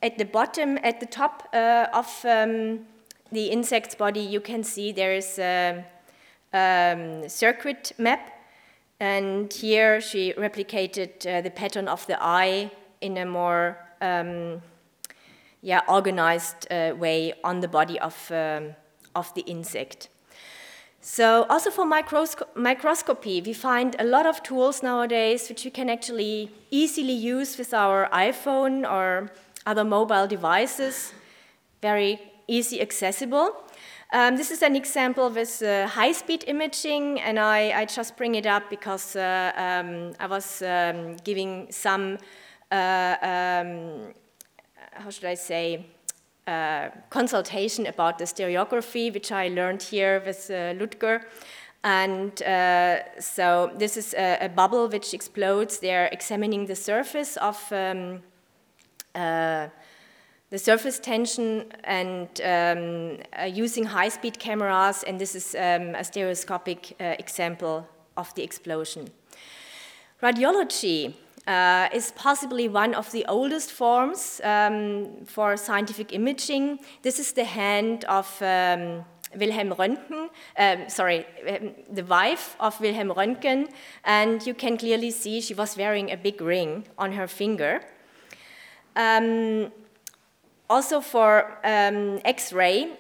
at 0.03 0.19
the 0.19 0.25
bottom, 0.25 0.79
at 0.83 1.01
the 1.01 1.07
top 1.07 1.49
uh, 1.53 1.87
of 1.93 2.07
um, 2.25 2.81
the 3.33 3.47
insect's 3.47 3.95
body, 3.95 4.21
you 4.21 4.41
can 4.41 4.63
see 4.63 4.93
there 4.93 5.15
is 5.15 5.39
a, 5.39 5.85
um, 6.53 7.29
circuit 7.29 7.93
map, 7.99 8.33
and 9.01 9.53
here 9.53 10.01
she 10.01 10.33
replicated 10.35 11.27
uh, 11.27 11.41
the 11.41 11.51
pattern 11.51 11.89
of 11.89 12.07
the 12.07 12.17
eye 12.23 12.71
in 13.01 13.17
a 13.19 13.27
more 13.27 13.79
um, 14.01 14.63
yeah, 15.63 15.81
organized 15.89 16.67
uh, 16.71 16.95
way 16.97 17.35
on 17.43 17.61
the 17.61 17.69
body 17.69 17.99
of, 18.01 18.31
um, 18.31 18.75
of 19.15 19.35
the 19.35 19.43
insect. 19.43 20.09
So 21.09 21.47
also 21.49 21.71
for 21.71 21.87
microsco 21.87 22.47
microscopy, 22.57 23.41
we 23.41 23.53
find 23.53 23.95
a 24.01 24.03
lot 24.03 24.27
of 24.27 24.43
tools 24.43 24.83
nowadays 24.83 25.49
which 25.49 25.65
we 25.65 25.71
can 25.71 25.89
actually 25.89 26.51
easily 26.73 27.13
use 27.13 27.57
with 27.57 27.73
our 27.73 28.09
iPhone 28.13 28.85
or 28.85 29.31
other 29.65 29.85
mobile 29.85 30.27
devices, 30.27 31.13
very 31.81 32.19
easy 32.49 32.81
accessible. 32.81 33.53
Um, 34.13 34.37
this 34.37 34.51
is 34.51 34.63
an 34.63 34.75
example 34.75 35.31
with 35.31 35.63
uh, 35.63 35.87
high-speed 35.87 36.43
imaging, 36.49 37.21
and 37.21 37.39
I, 37.39 37.83
I, 37.83 37.85
just 37.85 38.17
bring 38.17 38.35
it 38.35 38.47
up 38.47 38.69
because 38.69 39.15
uh, 39.15 39.53
um, 39.57 40.13
I 40.19 40.27
was 40.27 40.61
um, 40.63 41.17
giving 41.23 41.69
some, 41.71 42.19
uh, 42.73 43.17
um, 43.23 44.13
how 44.93 45.11
should 45.11 45.27
I 45.27 45.35
say, 45.35 45.87
uh, 46.47 46.91
consultation 47.11 47.87
about 47.87 48.19
the 48.19 48.25
stereography, 48.25 49.13
which 49.13 49.33
I 49.33 49.49
learned 49.49 49.83
here 49.83 50.23
with 50.25 50.51
uh, 50.51 50.75
Ludger. 50.75 51.25
And 51.83 52.41
uh, 52.43 53.21
so 53.21 53.73
this 53.77 53.97
is 53.97 54.15
a, 54.15 54.39
a, 54.43 54.49
bubble 54.49 54.89
which 54.89 55.13
explodes. 55.13 55.79
They're 55.79 56.09
examining 56.13 56.67
the 56.67 56.77
surface 56.77 57.37
of 57.37 57.57
um, 57.73 58.23
uh, 59.15 59.69
the 60.51 60.59
surface 60.59 60.99
tension 60.99 61.73
and 61.85 62.29
um, 62.41 63.19
uh, 63.39 63.45
using 63.45 63.85
high-speed 63.85 64.39
cameras. 64.39 65.03
And 65.05 65.21
this 65.21 65.35
is 65.35 65.55
um, 65.55 65.95
a 65.95 66.05
stereoscopic 66.05 66.95
example 67.01 67.89
of 68.17 68.35
the 68.35 68.43
explosion. 68.43 69.11
Radiology 70.23 71.15
uh, 71.47 71.89
is 71.93 72.13
possibly 72.13 72.69
one 72.69 72.95
of 72.95 73.11
the 73.13 73.25
oldest 73.27 73.71
forms 73.73 74.41
um, 74.45 75.25
for 75.27 75.57
scientific 75.57 76.13
imaging. 76.13 76.79
This 77.03 77.19
is 77.19 77.33
the 77.33 77.45
hand 77.45 78.05
of 78.05 78.27
um, 78.43 79.05
Wilhelm 79.37 79.71
Röntgen, 79.71 80.29
um, 80.59 80.89
sorry, 80.89 81.27
um, 81.49 81.75
the 81.93 82.05
wife 82.05 82.57
of 82.61 82.81
Wilhelm 82.81 83.11
Röntgen, 83.11 83.69
and 84.05 84.47
you 84.47 84.55
can 84.55 84.77
clearly 84.77 85.11
see 85.11 85.41
she 85.41 85.55
was 85.55 85.77
wearing 85.77 86.11
a 86.11 86.17
big 86.17 86.41
ring 86.41 86.85
on 86.99 87.13
her 87.13 87.27
finger. 87.27 87.81
Um, 88.95 89.73
also 90.69 91.01
for 91.01 91.59
um, 91.65 92.21
X-ray, 92.25 92.91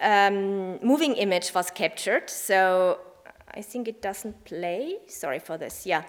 um, 0.00 0.78
moving 0.82 1.14
image 1.14 1.54
was 1.54 1.70
captured. 1.70 2.30
So 2.30 2.98
I 3.54 3.62
think 3.62 3.88
it 3.88 4.00
doesn't 4.02 4.44
play. 4.44 4.96
Sorry 5.06 5.38
for 5.38 5.58
this. 5.58 5.86
Yeah. 5.86 6.02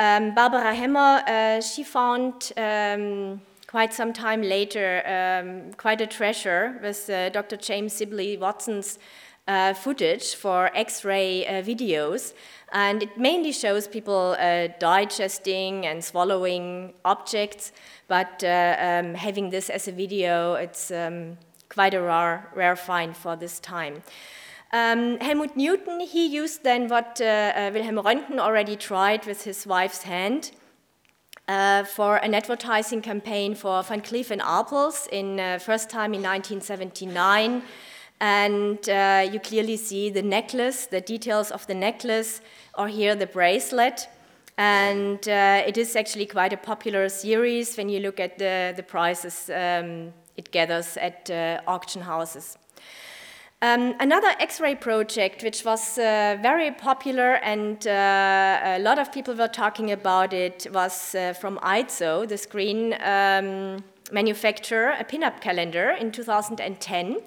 Um, 0.00 0.34
Barbara 0.34 0.74
Hammer, 0.74 1.22
uh, 1.26 1.60
she 1.60 1.84
found 1.84 2.54
um, 2.56 3.42
quite 3.66 3.92
some 3.92 4.14
time 4.14 4.40
later 4.40 5.02
um, 5.04 5.74
quite 5.74 6.00
a 6.00 6.06
treasure 6.06 6.78
with 6.82 7.10
uh, 7.10 7.28
Dr. 7.28 7.58
James 7.58 7.92
Sibley 7.92 8.38
Watson's 8.38 8.98
uh, 9.46 9.74
footage 9.74 10.34
for 10.36 10.70
X-ray 10.74 11.46
uh, 11.46 11.62
videos. 11.62 12.32
And 12.72 13.02
it 13.02 13.18
mainly 13.18 13.52
shows 13.52 13.86
people 13.86 14.36
uh, 14.38 14.68
digesting 14.78 15.84
and 15.84 16.02
swallowing 16.02 16.94
objects, 17.04 17.72
but 18.08 18.42
uh, 18.42 18.76
um, 18.78 19.12
having 19.12 19.50
this 19.50 19.68
as 19.68 19.86
a 19.86 19.92
video, 19.92 20.54
it's 20.54 20.90
um, 20.90 21.36
quite 21.68 21.92
a 21.92 22.00
rare, 22.00 22.48
rare 22.54 22.76
find 22.76 23.14
for 23.14 23.36
this 23.36 23.60
time. 23.60 24.02
Um, 24.72 25.18
Helmut 25.18 25.56
Newton, 25.56 26.00
he 26.00 26.26
used 26.26 26.62
then 26.62 26.88
what 26.88 27.20
uh, 27.20 27.24
uh, 27.24 27.70
Wilhelm 27.74 27.96
Röntgen 27.96 28.38
already 28.38 28.76
tried 28.76 29.26
with 29.26 29.42
his 29.42 29.66
wife's 29.66 30.04
hand 30.04 30.52
uh, 31.48 31.82
for 31.82 32.16
an 32.18 32.34
advertising 32.34 33.02
campaign 33.02 33.56
for 33.56 33.82
Van 33.82 34.00
Cleef 34.00 34.30
and 34.30 34.40
Arpels 34.40 35.08
in 35.08 35.40
uh, 35.40 35.58
first 35.58 35.90
time 35.90 36.14
in 36.14 36.22
1979. 36.22 37.62
And 38.20 38.88
uh, 38.88 39.28
you 39.32 39.40
clearly 39.40 39.76
see 39.76 40.10
the 40.10 40.22
necklace, 40.22 40.86
the 40.86 41.00
details 41.00 41.50
of 41.50 41.66
the 41.66 41.74
necklace, 41.74 42.40
or 42.78 42.86
here 42.86 43.16
the 43.16 43.26
bracelet. 43.26 44.08
And 44.56 45.26
uh, 45.28 45.64
it 45.66 45.78
is 45.78 45.96
actually 45.96 46.26
quite 46.26 46.52
a 46.52 46.56
popular 46.56 47.08
series 47.08 47.76
when 47.76 47.88
you 47.88 47.98
look 47.98 48.20
at 48.20 48.38
the, 48.38 48.74
the 48.76 48.84
prices 48.84 49.50
um, 49.50 50.12
it 50.36 50.52
gathers 50.52 50.96
at 50.96 51.28
uh, 51.30 51.60
auction 51.66 52.02
houses. 52.02 52.56
Um, 53.62 53.94
another 54.00 54.28
X-ray 54.38 54.76
project, 54.76 55.42
which 55.42 55.66
was 55.66 55.98
uh, 55.98 56.38
very 56.40 56.70
popular 56.70 57.34
and 57.34 57.86
uh, 57.86 58.58
a 58.64 58.78
lot 58.78 58.98
of 58.98 59.12
people 59.12 59.34
were 59.34 59.48
talking 59.48 59.92
about 59.92 60.32
it, 60.32 60.66
was 60.72 61.14
uh, 61.14 61.34
from 61.34 61.58
EIZO, 61.58 62.26
the 62.26 62.38
screen 62.38 62.94
um, 63.02 63.84
manufacturer, 64.10 64.94
a 64.98 65.04
pinup 65.04 65.42
calendar 65.42 65.90
in 65.90 66.10
2010. 66.10 67.18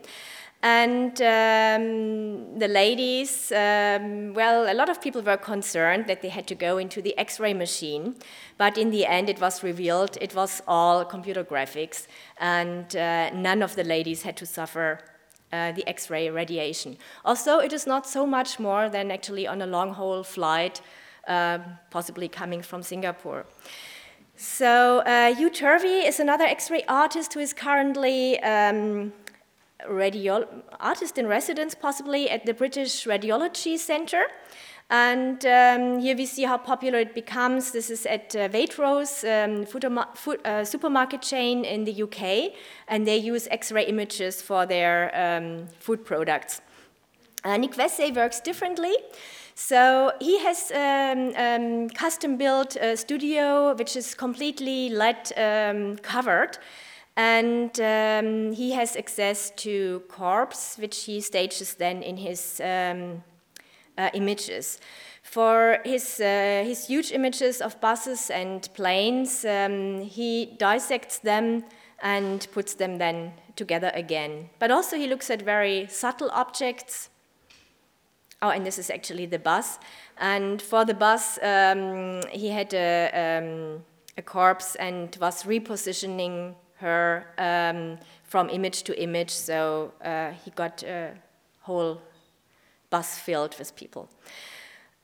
And 0.64 1.12
um, 1.22 2.58
the 2.58 2.68
ladies, 2.68 3.52
um, 3.52 4.34
well, 4.34 4.72
a 4.72 4.74
lot 4.74 4.90
of 4.90 5.02
people 5.02 5.22
were 5.22 5.38
concerned 5.38 6.08
that 6.08 6.24
they 6.24 6.30
had 6.30 6.48
to 6.48 6.56
go 6.56 6.80
into 6.80 7.00
the 7.00 7.16
x 7.16 7.40
ray 7.40 7.54
machine, 7.54 8.16
but 8.58 8.76
in 8.80 8.90
the 8.90 9.06
end 9.06 9.30
it 9.30 9.40
was 9.40 9.62
revealed 9.62 10.18
it 10.20 10.34
was 10.34 10.64
all 10.68 11.06
computer 11.06 11.44
graphics, 11.44 12.08
and 12.40 12.96
uh, 12.96 13.30
none 13.36 13.62
of 13.62 13.76
the 13.76 13.84
ladies 13.84 14.24
had 14.24 14.36
to 14.38 14.48
suffer 14.48 15.00
uh, 15.54 15.72
the 15.72 15.88
x 15.88 16.10
ray 16.10 16.30
radiation. 16.30 16.98
Also, 17.24 17.60
it 17.60 17.72
is 17.72 17.86
not 17.86 18.08
so 18.08 18.26
much 18.26 18.60
more 18.60 18.90
than 18.90 19.12
actually 19.12 19.46
on 19.48 19.62
a 19.62 19.68
long 19.68 19.94
haul 19.94 20.24
flight, 20.24 20.82
uh, 21.28 21.60
possibly 21.92 22.28
coming 22.28 22.62
from 22.62 22.82
Singapore. 22.82 23.46
So, 24.36 25.00
uh, 25.06 25.36
Hugh 25.36 25.52
Turvey 25.52 26.08
is 26.10 26.20
another 26.20 26.46
X 26.46 26.72
ray 26.72 26.84
artist 26.88 27.34
who 27.34 27.40
is 27.40 27.54
currently 27.54 28.40
um, 28.40 29.14
radio 29.88 30.64
artist 30.80 31.18
in 31.18 31.28
residence, 31.28 31.76
possibly 31.76 32.30
at 32.30 32.46
the 32.46 32.54
British 32.54 33.06
Radiology 33.06 33.78
Centre. 33.78 34.26
And 34.94 35.44
um, 35.48 35.98
here 36.02 36.16
we 36.16 36.28
see 36.28 36.44
how 36.44 36.60
popular 36.60 37.00
it 37.00 37.16
becomes. 37.16 37.72
This 37.72 37.90
is 37.90 38.06
at 38.06 38.36
uh, 38.36 38.48
Waitrose 38.50 39.24
um, 39.26 39.66
food, 39.66 39.88
food, 40.14 40.40
uh, 40.46 40.64
supermarket 40.64 41.24
chain 41.24 41.66
in 41.66 41.84
the 41.84 42.04
UK, 42.04 42.54
and 42.88 43.08
they 43.08 43.18
use 43.18 43.48
X-ray 43.50 43.88
images 43.88 44.44
for 44.44 44.68
their 44.68 45.10
um, 45.16 45.66
food 45.80 46.06
products. 46.06 46.62
Uh, 47.44 47.58
Nick 47.58 47.72
Veasey 47.72 48.16
works 48.16 48.40
differently. 48.40 48.94
So 49.56 50.12
he 50.22 50.38
has 50.44 50.72
um, 50.72 51.34
um, 51.38 51.90
custom 51.90 52.38
built 52.38 52.76
a 52.76 52.96
studio 52.96 53.74
which 53.74 53.96
is 53.96 54.14
completely 54.14 54.90
LED 54.92 55.34
um, 55.36 55.98
covered 56.04 56.60
and 57.18 57.80
um, 57.80 58.54
he 58.54 58.74
has 58.74 58.96
access 58.96 59.52
to 59.58 60.04
corpse, 60.08 60.78
which 60.78 61.06
he 61.06 61.20
stages 61.20 61.76
then 61.76 62.04
in 62.04 62.18
his 62.18 62.60
uh, 63.98 64.10
images. 64.14 64.80
For 65.22 65.80
his, 65.86 66.20
uh, 66.20 66.64
his 66.66 66.88
huge 66.88 67.12
images 67.12 67.62
of 67.62 67.80
buses 67.80 68.30
and 68.30 68.68
planes, 68.74 69.46
um, 69.46 70.02
he 70.02 70.56
dissects 70.58 71.20
them 71.20 71.64
and 72.02 72.46
puts 72.52 72.76
them 72.76 72.98
then 72.98 73.34
together 73.56 73.92
again. 73.94 74.50
But 74.60 74.72
also 74.72 74.98
he 74.98 75.08
looks 75.08 75.30
at 75.30 75.42
very 75.42 75.88
subtle 75.90 76.30
objects. 76.32 77.10
Oh, 78.42 78.50
and 78.50 78.66
this 78.66 78.78
is 78.78 78.90
actually 78.90 79.26
the 79.26 79.40
bus. 79.40 79.80
And 80.18 80.62
for 80.62 80.84
the 80.84 80.94
bus, 80.94 81.40
um, 81.42 82.22
he 82.32 82.50
had 82.50 82.74
a, 82.74 83.40
um, 83.42 83.84
a 84.18 84.22
corpse 84.22 84.76
and 84.76 85.16
was 85.22 85.44
repositioning 85.44 86.56
her 86.84 87.26
um, 87.38 87.98
from 88.24 88.50
image 88.50 88.84
to 88.84 89.02
image, 89.02 89.30
so 89.30 89.94
uh, 90.04 90.32
he 90.44 90.52
got 90.52 90.84
a 90.84 91.14
whole 91.62 92.02
bus 92.94 93.18
filled 93.18 93.56
with 93.60 93.76
people. 93.76 94.08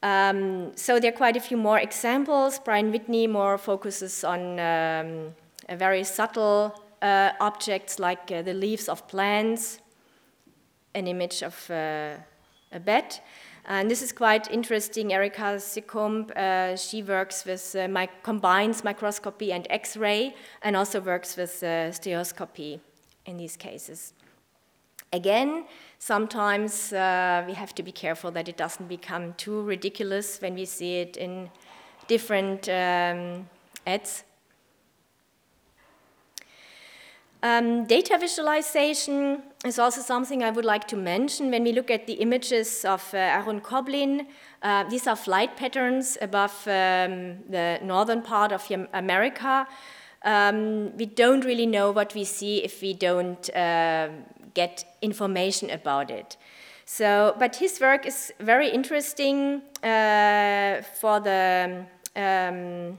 Um, 0.02 0.71
so 0.75 0.99
there 0.99 1.12
are 1.13 1.17
quite 1.17 1.38
a 1.38 1.41
few 1.49 1.58
more 1.58 1.80
examples. 1.80 2.60
Brian 2.60 2.91
Whitney 2.91 3.28
more 3.28 3.58
focuses 3.58 4.23
on 4.23 4.60
um, 4.60 5.36
very 5.78 6.04
subtle 6.04 6.73
uh, 7.02 7.32
objects 7.39 7.99
like 7.99 8.32
uh, 8.32 8.41
the 8.43 8.54
leaves 8.54 8.89
of 8.89 9.08
plants, 9.08 9.80
an 10.93 11.08
image 11.08 11.43
of 11.43 11.69
uh, 11.69 12.15
a 12.71 12.80
bed. 12.80 13.19
And 13.65 13.89
this 13.89 14.02
is 14.02 14.12
quite 14.12 14.52
interesting. 14.52 15.13
Erika 15.13 15.60
Seccombe, 15.60 16.32
uh, 16.36 16.75
she 16.75 17.04
works 17.04 17.45
with, 17.45 17.75
uh, 17.75 17.88
my, 17.88 18.08
combines 18.23 18.84
microscopy 18.84 19.52
and 19.52 19.67
X-ray, 19.69 20.34
and 20.62 20.75
also 20.75 21.02
works 21.02 21.38
with 21.38 21.63
uh, 21.63 21.91
stereoscopy 21.91 22.80
in 23.25 23.38
these 23.38 23.58
cases. 23.58 24.13
Again, 25.11 25.65
sometimes 25.97 26.93
uh, 26.93 27.43
we 27.47 27.53
have 27.53 27.73
to 27.75 27.83
be 27.83 27.91
careful 27.91 28.29
that 28.31 28.47
it 28.47 28.57
doesn't 28.57 28.87
become 28.87 29.33
too 29.33 29.63
ridiculous 29.63 30.39
when 30.39 30.53
we 30.53 30.65
see 30.65 30.97
it 30.97 31.17
in 31.17 31.49
different 32.07 32.69
um, 32.69 33.49
ads. 33.87 34.23
Um, 37.41 37.85
data 37.85 38.17
visualization 38.19 39.43
is 39.65 39.79
also 39.79 40.01
something 40.01 40.43
I 40.43 40.51
would 40.51 40.65
like 40.65 40.87
to 40.89 40.97
mention. 40.97 41.49
When 41.49 41.63
we 41.63 41.71
look 41.71 41.89
at 41.89 42.05
the 42.05 42.13
images 42.13 42.83
of 42.83 43.01
uh, 43.13 43.17
Aaron 43.17 43.61
Koblin, 43.61 44.27
uh, 44.61 44.83
these 44.89 45.07
are 45.07 45.15
flight 45.15 45.55
patterns 45.55 46.17
above 46.21 46.51
um, 46.67 47.37
the 47.49 47.79
northern 47.81 48.21
part 48.21 48.51
of 48.51 48.69
America. 48.93 49.65
Um, 50.23 50.97
we 50.97 51.05
don't 51.05 51.45
really 51.45 51.65
know 51.65 51.91
what 51.91 52.13
we 52.13 52.25
see 52.25 52.57
if 52.57 52.81
we 52.81 52.93
don't 52.93 53.49
uh, 53.55 54.09
get 54.61 54.85
information 55.01 55.69
about 55.69 56.11
it. 56.11 56.37
So, 56.85 57.35
but 57.37 57.55
his 57.57 57.79
work 57.79 58.05
is 58.05 58.33
very 58.39 58.69
interesting 58.69 59.61
uh, 59.83 60.81
for 60.99 61.19
the 61.19 61.85
um, 62.15 62.97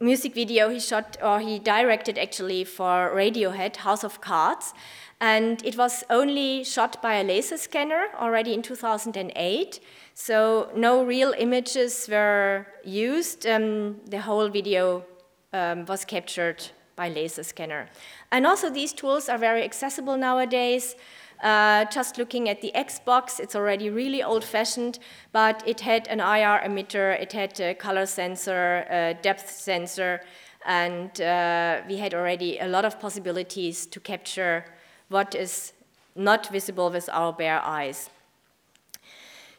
music 0.00 0.34
video 0.34 0.68
he 0.68 0.80
shot 0.80 1.16
or 1.22 1.40
he 1.40 1.58
directed 1.58 2.18
actually 2.18 2.64
for 2.64 3.10
Radiohead, 3.14 3.76
House 3.76 4.04
of 4.04 4.20
Cards. 4.20 4.74
And 5.20 5.64
it 5.64 5.76
was 5.76 6.04
only 6.10 6.64
shot 6.64 7.00
by 7.00 7.14
a 7.14 7.24
laser 7.24 7.56
scanner 7.56 8.08
already 8.18 8.52
in 8.52 8.62
2008. 8.62 9.80
So 10.14 10.68
no 10.74 11.04
real 11.04 11.32
images 11.38 12.08
were 12.10 12.66
used. 12.84 13.46
Um, 13.46 14.00
the 14.10 14.20
whole 14.20 14.48
video 14.48 15.04
um, 15.52 15.86
was 15.86 16.04
captured 16.04 16.70
by 16.96 17.08
laser 17.08 17.44
scanner. 17.44 17.88
And 18.32 18.46
also 18.46 18.70
these 18.70 18.92
tools 18.94 19.28
are 19.28 19.38
very 19.38 19.62
accessible 19.62 20.16
nowadays. 20.16 20.96
Uh, 21.42 21.84
just 21.86 22.18
looking 22.18 22.48
at 22.48 22.62
the 22.62 22.72
Xbox, 22.74 23.38
it's 23.38 23.54
already 23.54 23.90
really 23.90 24.22
old 24.22 24.42
fashioned, 24.42 24.98
but 25.32 25.62
it 25.66 25.80
had 25.80 26.08
an 26.08 26.20
IR 26.20 26.62
emitter, 26.64 27.20
it 27.20 27.32
had 27.32 27.60
a 27.60 27.74
color 27.74 28.06
sensor, 28.06 28.86
a 28.88 29.14
depth 29.22 29.50
sensor, 29.50 30.22
and 30.64 31.20
uh, 31.20 31.82
we 31.88 31.96
had 31.96 32.14
already 32.14 32.58
a 32.58 32.68
lot 32.68 32.84
of 32.84 32.98
possibilities 33.00 33.86
to 33.86 34.00
capture 34.00 34.64
what 35.08 35.34
is 35.34 35.72
not 36.14 36.48
visible 36.50 36.90
with 36.90 37.08
our 37.12 37.32
bare 37.32 37.60
eyes. 37.64 38.08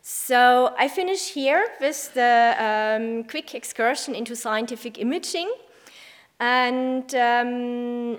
So 0.02 0.74
I 0.78 0.88
finish 0.88 1.30
here 1.30 1.66
with 1.80 2.14
the 2.14 2.56
um, 2.60 3.24
quick 3.26 3.54
excursion 3.54 4.16
into 4.16 4.36
scientific 4.36 5.00
imaging. 5.00 5.54
And 6.40 7.14
um, 7.16 8.18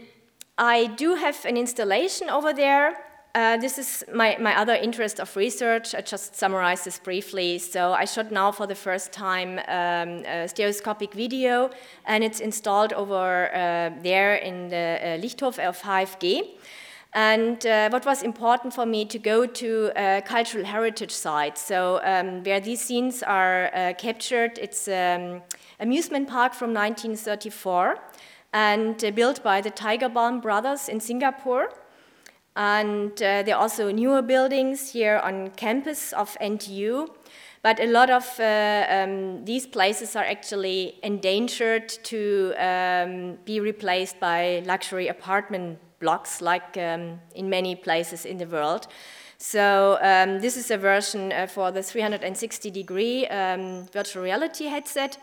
I 0.56 0.86
do 0.86 1.14
have 1.14 1.44
an 1.44 1.56
installation 1.56 2.30
over 2.30 2.52
there 2.52 2.96
uh, 3.34 3.56
this 3.56 3.78
is 3.78 4.04
my, 4.14 4.36
my 4.38 4.56
other 4.56 4.74
interest 4.74 5.18
of 5.18 5.34
research. 5.34 5.92
I 5.92 6.02
just 6.02 6.36
summarize 6.36 6.84
this 6.84 7.00
briefly. 7.00 7.58
So 7.58 7.92
I 7.92 8.04
shot 8.04 8.30
now 8.30 8.52
for 8.52 8.68
the 8.68 8.76
first 8.76 9.10
time 9.10 9.58
um, 9.66 10.22
stereoscopic 10.46 11.12
video, 11.12 11.70
and 12.04 12.22
it's 12.22 12.38
installed 12.38 12.92
over 12.92 13.50
uh, 13.52 13.90
there 14.02 14.36
in 14.36 14.68
the 14.68 14.76
uh, 14.76 15.18
Lichthof 15.18 15.58
of 15.58 15.80
HFG. 15.82 16.42
And 17.12 17.64
uh, 17.66 17.88
what 17.90 18.06
was 18.06 18.22
important 18.22 18.72
for 18.72 18.86
me 18.86 19.04
to 19.06 19.18
go 19.18 19.46
to 19.46 19.92
uh, 19.96 20.20
cultural 20.20 20.64
heritage 20.64 21.12
sites. 21.12 21.60
So 21.60 22.00
um, 22.04 22.44
where 22.44 22.60
these 22.60 22.80
scenes 22.80 23.24
are 23.24 23.70
uh, 23.74 23.94
captured, 23.98 24.58
it's 24.58 24.86
um, 24.86 25.42
amusement 25.80 26.28
park 26.28 26.54
from 26.54 26.72
1934 26.72 27.98
and 28.54 29.04
uh, 29.04 29.10
built 29.10 29.42
by 29.42 29.60
the 29.60 29.70
Tiger 29.70 30.08
Balm 30.08 30.40
brothers 30.40 30.88
in 30.88 31.00
Singapore. 31.00 31.68
And 32.56 33.12
uh, 33.14 33.42
there 33.42 33.56
are 33.56 33.62
also 33.62 33.90
newer 33.90 34.22
buildings 34.22 34.92
here 34.92 35.20
on 35.24 35.50
campus 35.50 36.12
of 36.12 36.36
NTU. 36.40 37.08
But 37.62 37.80
a 37.80 37.86
lot 37.86 38.10
of 38.10 38.24
uh, 38.38 38.86
um, 38.88 39.44
these 39.44 39.66
places 39.66 40.14
are 40.14 40.24
actually 40.24 40.98
endangered 41.02 41.88
to 42.04 42.54
um, 42.58 43.38
be 43.44 43.58
replaced 43.58 44.20
by 44.20 44.62
luxury 44.66 45.08
apartment 45.08 45.78
blocks, 45.98 46.40
like 46.40 46.76
um, 46.76 47.18
in 47.34 47.48
many 47.50 47.74
places 47.74 48.24
in 48.24 48.38
the 48.38 48.46
world. 48.46 48.86
So 49.38 49.98
um, 50.00 50.40
this 50.40 50.56
is 50.56 50.70
a 50.70 50.76
version 50.76 51.32
uh, 51.32 51.46
for 51.46 51.72
the 51.72 51.82
360 51.82 52.70
degree 52.70 53.26
um, 53.26 53.86
virtual 53.92 54.22
reality 54.22 54.66
headset. 54.66 55.18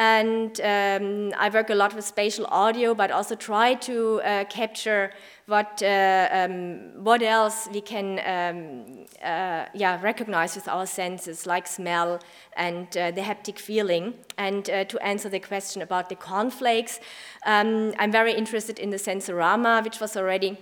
And 0.00 0.58
um, 0.62 1.34
I 1.38 1.50
work 1.50 1.68
a 1.68 1.74
lot 1.74 1.94
with 1.94 2.06
spatial 2.06 2.46
audio, 2.46 2.94
but 2.94 3.10
also 3.10 3.34
try 3.34 3.74
to 3.74 4.22
uh, 4.22 4.44
capture 4.44 5.12
what, 5.44 5.82
uh, 5.82 6.28
um, 6.32 7.04
what 7.04 7.22
else 7.22 7.68
we 7.70 7.82
can 7.82 8.18
um, 8.24 9.04
uh, 9.22 9.66
yeah, 9.74 10.00
recognize 10.00 10.54
with 10.54 10.68
our 10.68 10.86
senses, 10.86 11.44
like 11.44 11.66
smell 11.66 12.18
and 12.56 12.86
uh, 12.96 13.10
the 13.10 13.20
haptic 13.20 13.58
feeling. 13.58 14.14
And 14.38 14.70
uh, 14.70 14.84
to 14.84 14.98
answer 15.06 15.28
the 15.28 15.40
question 15.40 15.82
about 15.82 16.08
the 16.08 16.16
cornflakes, 16.16 16.98
um, 17.44 17.92
I'm 17.98 18.10
very 18.10 18.32
interested 18.32 18.78
in 18.78 18.88
the 18.88 18.96
Sensorama, 18.96 19.84
which 19.84 20.00
was 20.00 20.16
already 20.16 20.56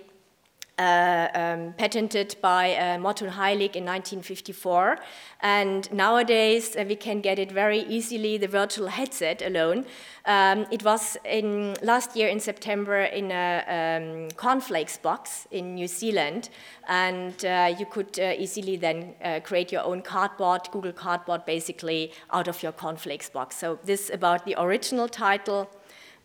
uh, 0.79 1.29
um, 1.35 1.75
patented 1.77 2.37
by 2.41 2.75
uh, 2.75 2.99
Morton 2.99 3.31
Heilig 3.31 3.75
in 3.75 3.85
1954. 3.85 4.99
And 5.41 5.93
nowadays 5.93 6.77
uh, 6.77 6.85
we 6.89 6.97
can 6.97 7.21
get 7.21 7.39
it 7.39 7.53
very 7.53 7.81
easily, 7.81 8.39
the 8.39 8.49
virtual 8.49 8.89
headset 8.89 9.43
alone. 9.43 9.87
Um, 10.25 10.67
it 10.71 10.85
was 10.85 11.17
in 11.25 11.75
last 11.83 12.15
year 12.15 12.29
in 12.29 12.39
September 12.39 13.01
in 13.01 13.31
a 13.31 13.65
um, 13.69 14.31
cornflakes 14.37 14.99
box 14.99 15.47
in 15.51 15.75
New 15.75 15.89
Zealand, 15.89 16.51
and 16.87 17.45
uh, 17.45 17.75
you 17.79 17.87
could 17.87 18.19
uh, 18.19 18.35
easily 18.37 18.77
then 18.77 19.15
uh, 19.25 19.41
create 19.43 19.73
your 19.73 19.85
own 19.85 20.03
cardboard, 20.03 20.69
Google 20.71 20.93
Cardboard, 20.93 21.45
basically 21.47 22.13
out 22.31 22.47
of 22.47 22.63
your 22.63 22.73
cornflakes 22.73 23.31
box. 23.31 23.57
So 23.57 23.79
this 23.85 24.11
about 24.11 24.45
the 24.45 24.55
original 24.61 25.09
title. 25.09 25.71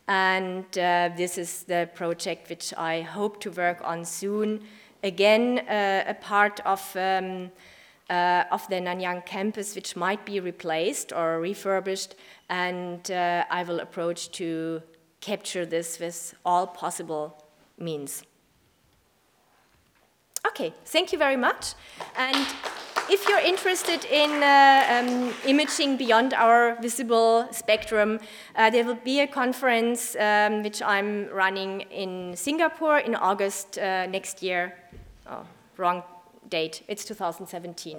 And 0.08 0.66
uh, 0.78 1.12
this 1.16 1.38
is 1.38 1.64
the 1.64 1.90
project 1.94 2.50
which 2.50 2.74
I 2.78 3.02
hope 3.02 3.40
to 3.42 3.52
work 3.52 3.80
on 3.84 4.04
soon. 4.04 4.62
Again, 5.02 5.60
uh, 5.60 6.04
a 6.08 6.14
part 6.14 6.60
of, 6.66 6.82
um, 6.96 7.52
uh, 8.10 8.44
of 8.52 8.68
the 8.68 8.76
Nanyang 8.76 9.26
campus, 9.26 9.76
which 9.76 9.96
might 9.96 10.26
be 10.26 10.40
replaced 10.40 11.14
or 11.14 11.40
refurbished, 11.40 12.16
and 12.50 13.10
uh, 13.12 13.46
I 13.50 13.64
will 13.64 13.80
approach 13.80 14.32
to 14.32 14.82
capture 15.22 15.66
this 15.66 16.00
with 16.00 16.36
all 16.46 16.68
possible 16.68 17.44
means. 17.78 18.24
Okay, 20.46 20.74
thank 20.86 21.14
you 21.14 21.18
very 21.18 21.38
much. 21.38 21.74
And 22.18 22.46
if 23.10 23.28
you're 23.28 23.40
interested 23.40 24.06
in 24.06 24.44
uh, 24.44 24.86
um, 24.90 25.34
imaging 25.46 25.98
beyond 25.98 26.34
our 26.34 26.76
visible 26.82 27.48
spectrum, 27.52 28.20
uh, 28.56 28.70
there 28.70 28.86
will 28.86 29.00
be 29.04 29.22
a 29.22 29.28
conference 29.28 30.16
um, 30.16 30.64
which 30.64 30.82
I'm 30.82 31.28
running 31.30 31.82
in 31.92 32.36
Singapore 32.36 33.00
in 33.00 33.16
August 33.16 33.78
uh, 33.78 34.06
next 34.08 34.44
year. 34.44 34.76
Oh, 35.28 35.46
wrong 35.78 36.04
date, 36.50 36.84
it's 36.88 37.06
2017. 37.06 37.98